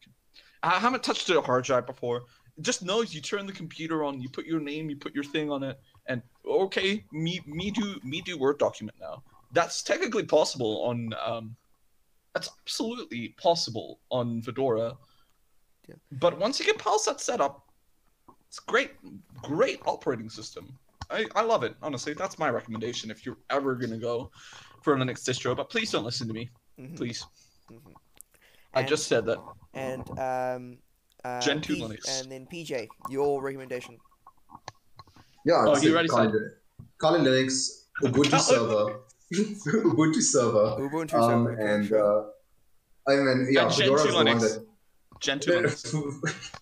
I 0.63 0.79
haven't 0.79 1.03
touched 1.03 1.29
a 1.31 1.41
hard 1.41 1.65
drive 1.65 1.87
before. 1.87 2.23
Just 2.61 2.83
knows 2.83 3.15
you 3.15 3.21
turn 3.21 3.47
the 3.47 3.53
computer 3.53 4.05
on, 4.05 4.21
you 4.21 4.29
put 4.29 4.45
your 4.47 4.61
name, 4.61 4.91
you 4.91 4.97
put 4.97 5.15
your 5.15 5.25
thing 5.25 5.51
on 5.51 5.63
it, 5.63 5.81
and 6.07 6.23
okay, 6.47 7.05
me 7.13 7.41
me 7.47 7.71
do 7.71 7.99
me 8.05 8.21
do 8.21 8.39
Word 8.39 8.59
document 8.59 8.97
now. 9.01 9.23
That's 9.53 9.83
technically 9.83 10.25
possible 10.25 10.83
on 10.85 11.15
um, 11.25 11.57
that's 12.35 12.51
absolutely 12.63 13.35
possible 13.39 14.01
on 14.11 14.43
Fedora. 14.43 14.97
Yeah. 15.89 15.97
But 16.13 16.39
once 16.39 16.61
you 16.61 16.67
get 16.67 16.79
past 16.79 17.07
that 17.07 17.21
setup, 17.21 17.67
it's 18.47 18.59
great, 18.59 18.93
great 19.43 19.81
operating 19.87 20.31
system. 20.31 20.79
I, 21.11 21.27
I 21.35 21.43
love 21.43 21.63
it, 21.63 21.75
honestly. 21.83 22.15
That's 22.15 22.39
my 22.39 22.49
recommendation 22.49 23.11
if 23.11 23.27
you're 23.27 23.39
ever 23.51 23.75
gonna 23.75 23.99
go 23.99 24.31
for 24.83 24.95
a 24.95 24.99
Linux 24.99 25.23
distro. 25.29 25.57
But 25.57 25.71
please 25.71 25.91
don't 25.91 26.05
listen 26.05 26.29
to 26.29 26.35
me, 26.35 26.51
Mhm, 26.83 26.97
please. 26.97 27.25
mhm. 27.71 27.95
I 28.75 28.81
And- 28.81 28.89
just 28.89 29.07
said 29.07 29.27
that. 29.27 29.39
and 29.75 30.03
um, 30.19 30.79
uh, 31.25 31.41
Gentoo 31.41 31.75
P- 31.75 31.81
Linux. 31.83 32.09
and 32.21 32.31
then 32.33 32.47
PJ, 32.47 32.89
your 33.09 33.43
recommendation. 33.43 33.99
Yeah, 35.45 35.65
Oh, 35.67 35.73
I'd 35.73 35.83
you 35.83 35.89
say 35.91 35.93
already 35.95 36.09
Kali, 36.09 36.39
Kali 36.99 37.21
Linux, 37.21 37.87
Ubuntu 38.03 38.39
server, 38.51 39.01
Ubuntu 39.91 40.21
server, 40.23 40.77
Ubuntu 40.79 41.15
um, 41.15 41.47
server, 41.47 41.55
and 41.59 41.93
uh, 41.93 42.23
I 43.11 43.17
mean, 43.17 43.49
yeah, 43.51 43.65
And 43.67 43.75
Fedora 43.75 44.01
is 44.01 44.07
the 44.07 44.15
one 44.15 44.27
Linux. 44.27 44.41
that 44.41 44.67
Gentoo 45.21 45.51
Linux. 45.53 45.79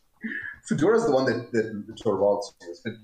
Fedora 0.68 0.96
is 0.98 1.04
the 1.06 1.12
one 1.12 1.24
that 1.26 1.52
that 1.52 1.66
Torvalds 2.02 2.46
uses, 2.62 2.80
but 2.84 2.94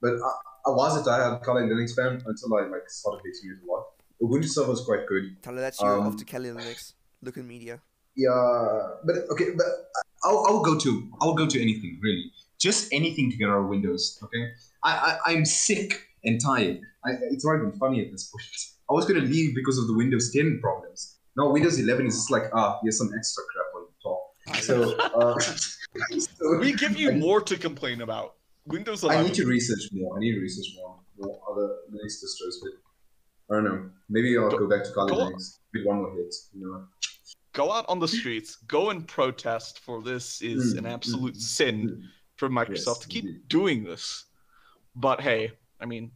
but 0.00 0.14
I, 0.14 0.30
I 0.66 0.70
wasn't 0.70 1.06
I 1.08 1.16
had 1.30 1.42
Kali 1.42 1.62
Linux 1.62 1.94
fan 1.94 2.22
until 2.26 2.54
I 2.56 2.62
like 2.74 2.88
started 2.88 3.20
hating 3.24 3.50
it 3.56 3.58
a 3.66 3.70
lot. 3.72 3.84
Ubuntu 4.24 4.48
server 4.48 4.72
is 4.72 4.80
quite 4.80 5.06
good. 5.06 5.36
Tell 5.42 5.54
her 5.54 5.60
that's 5.60 5.80
you 5.80 5.86
um, 5.86 6.06
off 6.06 6.16
to 6.16 6.24
Kali 6.24 6.48
Linux. 6.48 6.94
Look 7.22 7.36
in 7.36 7.46
media. 7.46 7.80
Yeah, 8.16 8.30
but 9.04 9.16
okay, 9.32 9.50
but 9.56 9.66
I'll, 10.24 10.44
I'll 10.46 10.62
go 10.62 10.78
to 10.78 11.10
I'll 11.20 11.34
go 11.34 11.46
to 11.46 11.60
anything 11.60 11.98
really, 12.02 12.30
just 12.58 12.92
anything 12.92 13.30
to 13.30 13.36
get 13.36 13.48
out 13.48 13.58
of 13.64 13.68
Windows. 13.68 14.18
Okay, 14.22 14.52
I, 14.82 14.90
I 15.26 15.32
I'm 15.32 15.44
sick 15.44 16.00
and 16.24 16.40
tired. 16.40 16.80
I, 17.04 17.10
it's 17.32 17.44
not 17.44 17.56
even 17.56 17.72
funny 17.72 18.00
at 18.04 18.12
this 18.12 18.30
point. 18.30 18.44
I 18.90 18.94
was 18.94 19.04
gonna 19.04 19.26
leave 19.34 19.54
because 19.54 19.78
of 19.78 19.86
the 19.88 19.96
Windows 19.96 20.32
10 20.32 20.60
problems. 20.62 21.16
Now 21.36 21.50
Windows 21.50 21.78
11 21.78 22.06
is 22.06 22.14
just 22.14 22.30
like 22.30 22.44
ah, 22.54 22.78
here's 22.82 22.98
some 22.98 23.10
extra 23.18 23.42
crap 23.50 23.66
on 23.74 23.82
top. 24.02 24.62
So, 24.62 24.96
uh, 24.98 25.38
so 25.40 26.58
We 26.58 26.72
give 26.72 26.96
you 26.96 27.12
more 27.12 27.40
to 27.42 27.58
complain 27.58 28.00
about. 28.00 28.34
Windows 28.66 29.02
11. 29.02 29.20
I 29.20 29.26
need 29.26 29.34
to 29.34 29.46
research 29.46 29.90
more. 29.92 30.16
I 30.16 30.20
need 30.20 30.34
to 30.34 30.40
research 30.40 30.66
more, 30.76 31.00
more 31.18 31.40
other 31.50 31.68
Linux 31.92 32.22
distros, 32.22 32.56
but 32.62 32.72
I 33.50 33.54
don't 33.54 33.64
know. 33.64 33.90
Maybe 34.08 34.36
I'll 34.38 34.50
Go- 34.50 34.58
go, 34.58 34.68
back 34.68 34.84
to 34.84 34.92
Kali 34.92 35.12
go- 35.14 35.18
Linux 35.30 35.58
with 35.72 35.84
one 35.84 35.96
more 35.98 36.14
hit. 36.14 36.34
You 36.54 36.66
know. 36.66 36.84
Go 37.52 37.70
out 37.70 37.84
on 37.88 37.98
the 38.00 38.08
streets. 38.08 38.56
Go 38.66 38.90
and 38.90 39.06
protest 39.06 39.78
for 39.80 40.02
this 40.02 40.40
is 40.42 40.74
Mm, 40.74 40.78
an 40.78 40.86
absolute 40.86 41.34
mm, 41.34 41.40
sin 41.40 41.88
Mm. 41.88 42.02
for 42.36 42.48
Microsoft 42.48 42.86
Yes, 42.86 42.98
to 43.00 43.08
keep 43.08 43.24
indeed. 43.24 43.48
doing 43.48 43.84
this. 43.84 44.24
But 44.96 45.20
hey, 45.20 45.52
I 45.80 45.86
mean, 45.86 46.10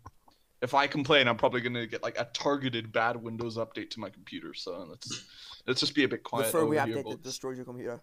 if 0.62 0.74
I 0.74 0.86
complain, 0.88 1.28
I'm 1.28 1.36
probably 1.36 1.60
gonna 1.60 1.86
get 1.86 2.02
like 2.02 2.18
a 2.18 2.24
targeted 2.32 2.92
bad 2.92 3.22
Windows 3.22 3.56
update 3.56 3.90
to 3.90 4.00
my 4.00 4.10
computer. 4.10 4.54
So 4.54 4.84
let's 4.88 5.24
let's 5.66 5.80
just 5.80 5.94
be 5.94 6.04
a 6.04 6.08
bit 6.08 6.22
quiet. 6.24 6.50
further 6.50 6.66
we 6.66 6.76
update, 6.76 7.12
it 7.12 7.22
destroys 7.22 7.56
your 7.56 7.66
computer. 7.66 8.00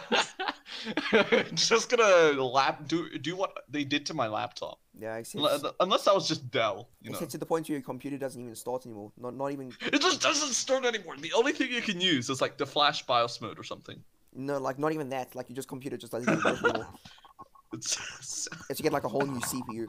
just 1.55 1.88
gonna 1.90 2.42
lap 2.42 2.87
do 2.88 3.18
do 3.18 3.37
what 3.37 3.64
they 3.68 3.85
did 3.85 4.07
to 4.07 4.14
my 4.14 4.27
laptop. 4.29 4.79
Yeah, 4.99 5.16
except, 5.16 5.42
Unle- 5.45 5.75
Unless 5.81 6.05
that 6.05 6.14
was 6.14 6.29
just 6.29 6.51
Dell, 6.51 6.88
you 7.01 7.11
know. 7.11 7.18
to 7.18 7.38
the 7.38 7.47
point 7.47 7.68
where 7.68 7.77
your 7.79 7.83
computer 7.85 8.18
doesn't 8.18 8.40
even 8.40 8.55
start 8.55 8.85
anymore. 8.87 9.12
Not 9.16 9.35
not 9.35 9.53
even 9.53 9.73
It 9.81 10.01
just 10.01 10.21
doesn't 10.21 10.55
start 10.55 10.85
anymore. 10.85 11.16
The 11.16 11.33
only 11.33 11.53
thing 11.53 11.71
you 11.73 11.83
can 11.83 12.01
use 12.01 12.29
is 12.31 12.40
like 12.40 12.59
the 12.59 12.66
flash 12.66 13.07
BIOS 13.07 13.40
mode 13.40 13.59
or 13.59 13.64
something. 13.64 14.03
no 14.35 14.59
like 14.59 14.79
not 14.79 14.92
even 14.92 15.09
that. 15.11 15.35
Like 15.35 15.49
your 15.49 15.57
just 15.57 15.68
computer 15.68 15.97
just 15.97 16.12
doesn't 16.12 16.31
even 16.33 16.45
work 16.45 16.62
anymore. 16.64 16.88
It's 17.75 18.49
It's 18.68 18.77
to 18.77 18.83
get 18.83 18.92
like 18.92 19.05
a 19.05 19.09
whole 19.09 19.27
new 19.27 19.40
CPU. 19.40 19.87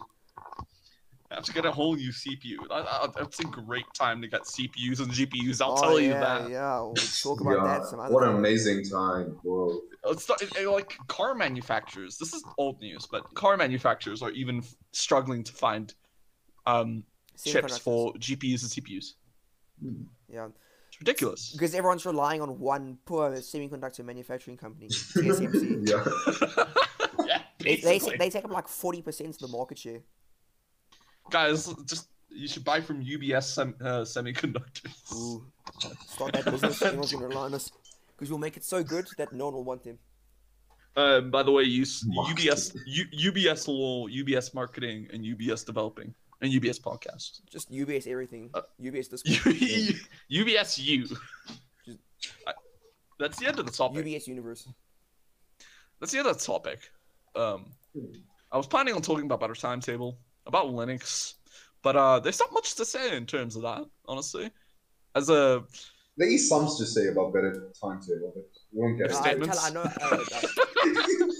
I 1.33 1.37
have 1.37 1.45
to 1.45 1.53
get 1.53 1.65
a 1.65 1.71
whole 1.71 1.95
new 1.95 2.11
CPU. 2.11 2.57
That, 2.69 2.85
that- 2.85 3.13
that's 3.15 3.39
a 3.39 3.43
great 3.45 3.91
time 3.93 4.21
to 4.21 4.27
get 4.27 4.43
CPUs 4.43 4.99
and 4.99 5.09
GPUs. 5.11 5.61
I'll 5.61 5.71
oh, 5.71 5.81
tell 5.81 5.99
yeah, 5.99 6.07
you 6.07 6.13
that. 6.13 6.49
Yeah, 6.49 6.79
we'll 6.81 6.93
talk 6.93 7.41
about 7.41 7.57
yeah, 7.65 7.79
that 7.79 7.85
some 7.87 7.99
other 7.99 8.13
what 8.13 8.23
an 8.23 8.35
amazing 8.35 8.83
time. 8.85 9.37
Whoa. 9.41 9.81
It's 10.05 10.29
not, 10.29 10.41
it- 10.43 10.55
it- 10.55 10.69
like 10.69 10.95
car 11.07 11.33
manufacturers. 11.33 12.17
This 12.19 12.33
is 12.33 12.43
old 12.59 12.79
news, 12.81 13.07
but 13.11 13.33
car 13.33 13.57
manufacturers 13.57 14.21
are 14.21 14.29
even 14.31 14.59
f- 14.59 14.75
struggling 14.91 15.43
to 15.43 15.51
find 15.53 15.93
um, 16.67 17.03
chips 17.43 17.79
for 17.79 18.13
GPUs 18.13 18.61
and 18.61 18.85
CPUs. 18.85 19.13
Yeah, 20.29 20.49
It's 20.89 20.99
ridiculous. 20.99 21.51
because 21.51 21.73
everyone's 21.73 22.05
relying 22.05 22.41
on 22.41 22.59
one 22.59 22.99
poor 23.05 23.31
semiconductor 23.31 24.05
manufacturing 24.05 24.55
company, 24.57 24.87
TSMC. 24.87 25.89
yeah. 27.17 27.25
yeah, 27.25 27.41
they, 27.59 27.77
they, 27.77 27.99
they 28.17 28.29
take 28.29 28.45
up 28.45 28.51
like 28.51 28.67
forty 28.67 29.01
percent 29.01 29.29
of 29.29 29.39
the 29.39 29.47
market 29.47 29.79
share. 29.79 30.01
Guys, 31.33 31.73
just 31.85 32.09
you 32.29 32.47
should 32.47 32.63
buy 32.63 32.79
from 32.79 33.03
UBS 33.03 33.45
sem- 33.55 33.73
uh, 33.81 34.01
semiconductors. 34.01 35.11
Ooh, 35.15 35.43
start 36.05 36.33
that 36.33 36.45
business. 36.45 36.79
Everyone's 36.83 37.11
gonna 37.11 37.27
rely 37.27 37.45
on 37.45 37.55
us 37.55 37.71
because 38.15 38.29
we'll 38.29 38.37
make 38.37 38.55
it 38.55 38.63
so 38.63 38.83
good 38.83 39.07
that 39.17 39.33
no 39.33 39.45
one 39.45 39.55
will 39.55 39.63
want 39.63 39.83
them. 39.83 39.97
Um, 40.95 41.31
by 41.31 41.41
the 41.41 41.51
way, 41.51 41.63
use 41.63 42.03
Marketing. 42.05 42.51
UBS, 42.51 42.77
U, 42.85 43.31
UBS 43.31 43.67
law, 43.67 44.07
UBS 44.07 44.53
marketing, 44.53 45.07
and 45.11 45.23
UBS 45.25 45.65
developing, 45.65 46.13
and 46.43 46.51
UBS 46.53 46.79
podcast. 46.79 47.41
Just 47.51 47.71
UBS 47.71 48.05
everything. 48.05 48.51
Uh, 48.53 48.61
UBS 48.79 49.09
Discord. 49.09 49.55
UBS 50.31 50.77
U. 50.85 51.07
Just- 51.07 51.99
I- 52.45 52.53
That's 53.17 53.39
the 53.39 53.47
end 53.47 53.57
of 53.57 53.65
the 53.65 53.71
topic. 53.71 54.05
UBS 54.05 54.27
Universe. 54.27 54.67
That's 55.99 56.11
the 56.11 56.19
end 56.19 56.27
of 56.27 56.37
the 56.37 56.45
topic. 56.45 56.91
Um, 57.35 57.71
I 58.51 58.57
was 58.57 58.67
planning 58.67 58.93
on 58.93 59.01
talking 59.01 59.25
about 59.25 59.39
better 59.39 59.55
timetable, 59.55 60.19
about 60.45 60.67
Linux, 60.67 61.33
but 61.81 61.95
uh, 61.95 62.19
there's 62.19 62.39
not 62.39 62.51
much 62.53 62.75
to 62.75 62.85
say 62.85 63.15
in 63.15 63.25
terms 63.25 63.55
of 63.55 63.61
that, 63.63 63.85
honestly. 64.07 64.49
As 65.15 65.29
a 65.29 65.63
There 66.17 66.27
is 66.29 66.49
some 66.49 66.65
to 66.65 66.85
say 66.85 67.07
about 67.07 67.33
better 67.33 67.71
timetable, 67.79 68.31
but 68.35 68.45
we 68.71 68.81
won't 68.81 68.97
get 68.97 69.11
If 69.11 69.17
I, 69.17 69.21
statements. 69.21 69.69
tell, 69.69 69.79
I 69.81 69.83
know. 69.83 69.89
Uh, 70.01 70.17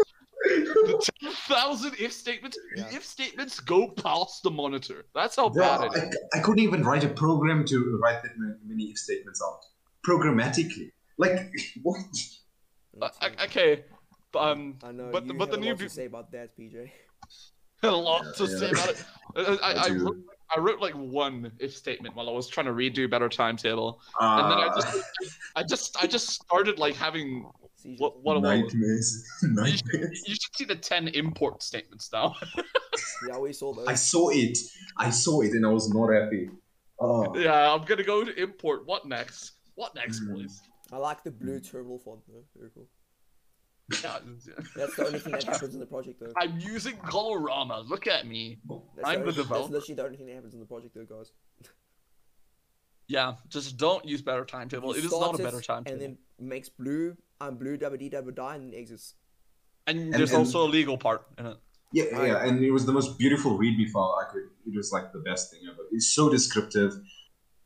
the 0.46 1.12
10,000 1.22 1.94
if 2.00 2.12
statements, 2.14 2.58
Yeah. 2.76 2.90
if 2.92 3.06
statements 3.06 3.60
go 3.60 3.90
past 3.90 4.44
the 4.44 4.52
monitor. 4.52 5.06
That's 5.16 5.36
how 5.36 5.50
Bro, 5.50 5.64
bad 5.64 5.82
it 5.98 6.04
is. 6.04 6.18
I, 6.34 6.40
I 6.40 6.42
couldn't 6.42 6.64
even 6.64 6.84
write 6.84 7.04
a 7.04 7.10
program 7.10 7.66
to 7.66 8.00
write 8.02 8.22
that 8.24 8.32
many 8.66 8.86
if 8.86 8.98
statements 8.98 9.42
out 9.46 9.60
programmatically. 10.08 10.92
Like 11.18 11.52
what? 11.84 11.98
Uh, 13.02 13.10
okay, 13.46 13.86
but, 14.32 14.40
um, 14.40 14.78
I 14.84 14.92
know. 14.92 15.10
But 15.12 15.26
you 15.26 15.34
but 15.34 15.50
the 15.52 15.58
new 15.58 15.70
lot 15.70 15.78
view- 15.80 15.90
say 15.90 16.06
about 16.06 16.32
that, 16.32 16.56
PJ. 16.58 16.92
a 17.88 17.92
lot 17.92 18.34
to 18.36 18.44
Yeah, 18.46 18.58
say 18.58 18.70
about 18.72 18.90
it. 18.90 19.06
Uh, 19.36 19.58
I, 19.62 19.72
I, 19.72 19.74
I 19.74 19.86
I, 19.86 19.90
wrote, 19.90 20.18
I 20.56 20.60
wrote 20.60 20.80
like 20.80 20.94
one 20.94 21.52
if 21.60 21.76
statement 21.76 22.16
while 22.16 22.30
I 22.30 22.32
was 22.32 22.48
trying 22.48 22.66
to 22.68 22.72
redo 22.74 23.10
better 23.10 23.30
timetable, 23.30 24.02
and 24.20 24.52
then 24.52 24.58
I 24.60 24.68
Uh, 24.68 24.76
just, 24.82 25.04
I 25.56 25.64
just, 25.64 26.04
I 26.04 26.08
just 26.08 26.30
started 26.30 26.80
like 26.80 26.96
having 26.96 27.50
what, 27.98 28.22
what, 28.24 28.42
what 28.42 28.44
nightmares. 28.44 29.26
you, 29.42 29.66
should, 29.68 29.84
you 29.92 30.36
should 30.36 30.56
see 30.56 30.66
the 30.66 30.76
ten 30.76 31.08
import 31.10 31.62
statements 31.64 32.10
now. 32.12 32.36
Yeah, 33.28 33.38
we 33.40 33.54
saw 33.54 33.74
those. 33.74 33.88
I 33.88 33.96
saw 33.96 34.30
it. 34.30 34.58
I 34.98 35.10
saw 35.10 35.42
it, 35.42 35.52
and 35.54 35.66
I 35.66 35.70
was 35.70 35.90
not 35.94 36.12
happy. 36.12 36.50
Oh, 37.00 37.36
yeah, 37.38 37.74
I'm 37.74 37.84
gonna 37.86 38.04
go 38.04 38.24
to 38.24 38.34
import. 38.40 38.86
What 38.86 39.06
next? 39.08 39.54
What 39.76 39.96
next, 39.96 40.22
Mm. 40.22 40.36
boys? 40.36 40.62
I 40.92 40.98
like 40.98 41.24
the 41.24 41.32
blue 41.32 41.60
terminal 41.60 42.00
font 42.00 42.20
though. 42.28 42.44
Very 42.56 42.70
cool. 42.76 42.88
Yeah, 44.02 44.20
That's 44.76 44.96
the 44.96 45.06
only 45.08 45.20
thing 45.20 45.34
that 45.34 45.44
happens 45.54 45.74
in 45.74 45.80
the 45.80 45.86
project 45.86 46.20
though. 46.20 46.34
I'm 46.38 46.58
using 46.60 46.96
Colorama. 46.98 47.88
Look 47.88 48.08
at 48.08 48.26
me. 48.26 48.60
That's 48.96 49.08
I'm 49.08 49.20
the 49.20 49.20
only, 49.22 49.34
developer. 49.34 49.74
That's 49.74 49.90
literally 49.90 49.96
the 49.96 50.04
only 50.06 50.18
thing 50.18 50.26
that 50.28 50.36
happens 50.36 50.54
in 50.54 50.60
the 50.60 50.66
project 50.66 50.96
though, 50.96 51.06
guys. 51.18 51.32
Yeah, 53.08 53.36
just 53.50 53.78
don't 53.78 54.06
use 54.06 54.22
better 54.22 54.46
timetable. 54.46 54.94
You 54.94 55.00
It 55.00 55.06
is 55.06 55.12
not 55.12 55.40
a 55.40 55.44
better 55.44 55.62
timetable. 55.62 55.92
And 55.92 56.02
then 56.02 56.18
makes 56.40 56.70
blue. 56.70 57.18
I'm 57.42 57.56
blue. 57.58 57.78
Double 57.78 57.98
D 57.98 58.10
double 58.10 58.32
die 58.32 58.56
and 58.56 58.74
exits. 58.74 59.16
And 59.88 60.14
there's 60.14 60.32
and- 60.32 60.40
also 60.40 60.66
a 60.66 60.70
legal 60.70 60.98
part 60.98 61.26
in 61.38 61.46
it. 61.48 61.58
yeah, 61.92 62.06
I- 62.18 62.26
yeah, 62.28 62.46
and 62.46 62.64
it 62.64 62.72
was 62.72 62.86
the 62.86 62.94
most 62.94 63.18
beautiful 63.18 63.60
readme 63.60 63.90
file 63.90 64.18
I 64.26 64.32
could. 64.32 64.44
It 64.66 64.76
was 64.76 64.92
like 64.92 65.12
the 65.12 65.20
best 65.20 65.52
thing 65.52 65.60
ever. 65.70 65.82
It's 65.92 66.08
so 66.08 66.30
descriptive, 66.30 66.94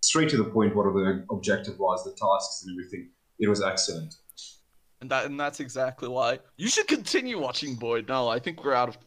straight 0.01 0.29
to 0.29 0.37
the 0.37 0.45
point. 0.45 0.75
What 0.75 0.85
the 0.91 1.25
objective 1.29 1.77
was, 1.77 2.03
the 2.03 2.11
tasks 2.11 2.63
and 2.65 2.73
everything. 2.73 3.11
It 3.39 3.47
was 3.47 3.61
excellent. 3.61 4.15
And 5.01 5.11
that 5.11 5.25
and 5.25 5.39
that's 5.39 5.59
exactly 5.59 6.09
why 6.09 6.39
you 6.57 6.67
should 6.69 6.87
continue 6.87 7.39
watching 7.39 7.77
Void. 7.77 8.07
No, 8.07 8.27
I 8.27 8.39
think 8.39 8.63
we're 8.63 8.73
out 8.73 8.89
of 8.89 8.97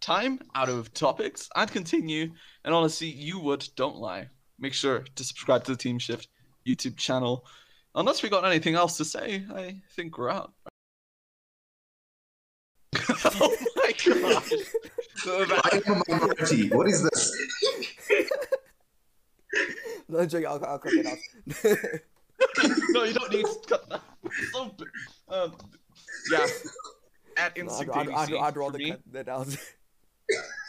time, 0.00 0.40
out 0.54 0.68
of 0.68 0.92
topics. 0.94 1.48
I'd 1.54 1.70
continue, 1.70 2.32
and 2.64 2.74
honestly, 2.74 3.08
you 3.08 3.38
would. 3.40 3.68
Don't 3.76 3.96
lie. 3.96 4.28
Make 4.58 4.72
sure 4.72 5.04
to 5.14 5.24
subscribe 5.24 5.64
to 5.64 5.72
the 5.72 5.76
Team 5.76 5.98
Shift 5.98 6.28
YouTube 6.66 6.96
channel. 6.96 7.44
Unless 7.94 8.22
we 8.22 8.28
got 8.28 8.44
anything 8.44 8.74
else 8.74 8.96
to 8.96 9.04
say, 9.04 9.44
I 9.54 9.80
think 9.94 10.16
we're 10.16 10.30
out. 10.30 10.52
oh 13.08 13.56
my 13.76 13.92
gosh. 13.92 14.52
I 15.26 15.82
am 15.86 15.92
a 15.92 16.02
minority. 16.08 16.68
What 16.68 16.86
is 16.86 17.02
this? 17.02 17.36
No, 20.08 20.20
I'm. 20.20 20.28
I'll, 20.46 20.64
I'll 20.64 20.78
cut 20.78 20.92
that 20.92 21.18
out. 21.64 22.00
no, 22.90 23.04
you 23.04 23.14
don't 23.14 23.32
need 23.32 23.46
to 23.46 23.58
cut 23.68 23.88
that. 23.90 24.02
So, 24.52 24.74
um, 25.28 25.54
yeah. 26.30 26.46
At 27.38 27.52
I'd, 27.52 27.58
Instinct 27.58 27.96
I'd, 27.96 28.08
I'd, 28.08 28.34
I'd 28.34 28.54
for 28.54 28.60
rather 28.60 28.78
cut 28.78 29.00
that 29.12 29.28
out. 29.28 29.56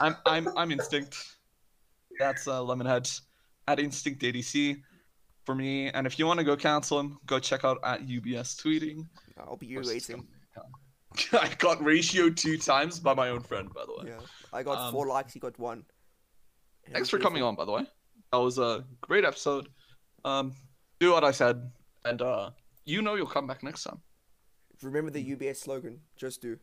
I'm 0.01 0.15
I'm 0.25 0.47
I'm 0.57 0.71
Instinct. 0.71 1.17
That's 2.19 2.47
uh, 2.47 2.59
Lemonhead 2.61 3.21
at 3.67 3.79
Instinct 3.79 4.21
ADC 4.21 4.81
for 5.45 5.55
me. 5.55 5.89
And 5.89 6.05
if 6.05 6.19
you 6.19 6.25
want 6.25 6.39
to 6.39 6.43
go 6.43 6.55
cancel 6.55 6.99
him, 6.99 7.17
go 7.25 7.39
check 7.39 7.63
out 7.63 7.79
at 7.83 8.05
UBS 8.05 8.61
tweeting. 8.61 9.07
I'll 9.37 9.55
be 9.57 9.77
waiting. 9.77 10.27
I 11.33 11.49
got 11.57 11.83
ratio 11.83 12.29
two 12.29 12.57
times 12.57 12.99
by 12.99 13.13
my 13.13 13.29
own 13.29 13.41
friend, 13.41 13.73
by 13.73 13.83
the 13.85 13.93
way. 13.93 14.11
Yeah, 14.11 14.25
I 14.53 14.61
got 14.63 14.77
Um, 14.77 14.93
four 14.93 15.07
likes. 15.07 15.33
He 15.33 15.39
got 15.39 15.57
one. 15.57 15.83
Thanks 16.91 17.09
for 17.09 17.17
coming 17.19 17.43
on, 17.43 17.55
by 17.55 17.65
the 17.65 17.71
way. 17.71 17.85
That 18.31 18.39
was 18.39 18.59
a 18.59 18.85
great 19.01 19.25
episode. 19.25 19.69
Um, 20.25 20.53
do 20.99 21.11
what 21.11 21.23
I 21.23 21.31
said, 21.31 21.71
and 22.07 22.21
uh, 22.21 22.49
you 22.85 23.01
know 23.01 23.15
you'll 23.15 23.27
come 23.27 23.47
back 23.47 23.63
next 23.63 23.83
time. 23.83 23.99
Remember 24.81 25.11
the 25.11 25.35
UBS 25.35 25.57
slogan? 25.57 25.99
Just 26.15 26.41
do. 26.41 26.57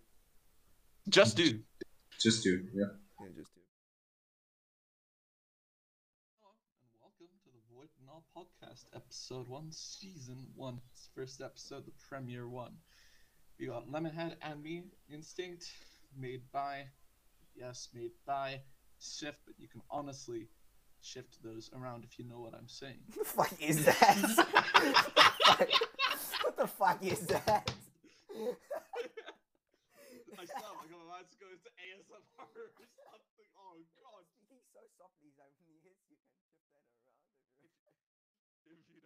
Just 1.09 1.37
do. 1.37 1.61
Just 2.21 2.43
do. 2.43 2.63
Yeah. 2.73 2.85
Yeah, 3.21 3.27
just 3.37 3.55
do. 3.55 3.61
Hello 6.41 6.53
and 6.81 6.89
welcome 6.99 7.27
to 7.45 7.51
the 7.53 7.61
Void 7.75 7.89
Null 8.07 8.25
Podcast, 8.35 8.87
Episode 8.95 9.49
One, 9.49 9.71
Season 9.71 10.47
One. 10.55 10.81
It's 10.93 11.11
first 11.15 11.43
episode, 11.43 11.85
the 11.85 11.93
premiere 12.09 12.49
one. 12.49 12.73
We 13.61 13.67
got 13.67 13.91
Lemonhead 13.91 14.37
and 14.41 14.63
me, 14.63 14.85
Instinct, 15.13 15.71
made 16.19 16.43
by, 16.53 16.87
yes, 17.55 17.89
made 17.95 18.13
by 18.27 18.61
Shift, 18.99 19.39
but 19.45 19.55
you 19.59 19.69
can 19.69 19.83
honestly 19.91 20.49
shift 21.05 21.43
those 21.43 21.71
around 21.77 22.05
if 22.05 22.19
you 22.19 22.25
know 22.25 22.41
what 22.41 22.55
I'm 22.55 22.69
saying. 22.69 23.01
What 23.15 23.19
the 23.19 23.25
fuck 23.25 23.63
is 23.63 23.85
that? 23.85 25.31
what 26.43 26.57
the 26.57 26.67
fuck 26.67 27.05
is 27.05 27.21
that? 27.29 27.69
I 30.35 30.45
sound 30.49 30.77
like 30.81 30.89
I'm 30.89 31.05
to 31.31 31.37
go 31.37 31.49
into 31.53 31.71
ASMR 31.77 32.17
or 32.17 32.69
something. 32.73 33.49
Oh 33.61 33.77
god. 34.01 34.25
Speaking 34.33 34.65
so 34.73 34.81
softly, 34.97 35.37
that 35.37 35.53
when 35.61 35.69
he 35.69 35.77
hits, 35.85 36.01
you 36.09 36.17
can 36.17 36.33
shift 37.61 37.77
that 37.85 37.93
around. 38.01 38.33
If 38.65 38.73
you 38.73 38.73
know 38.73 38.81
what 38.89 38.97
I'm 38.97 39.04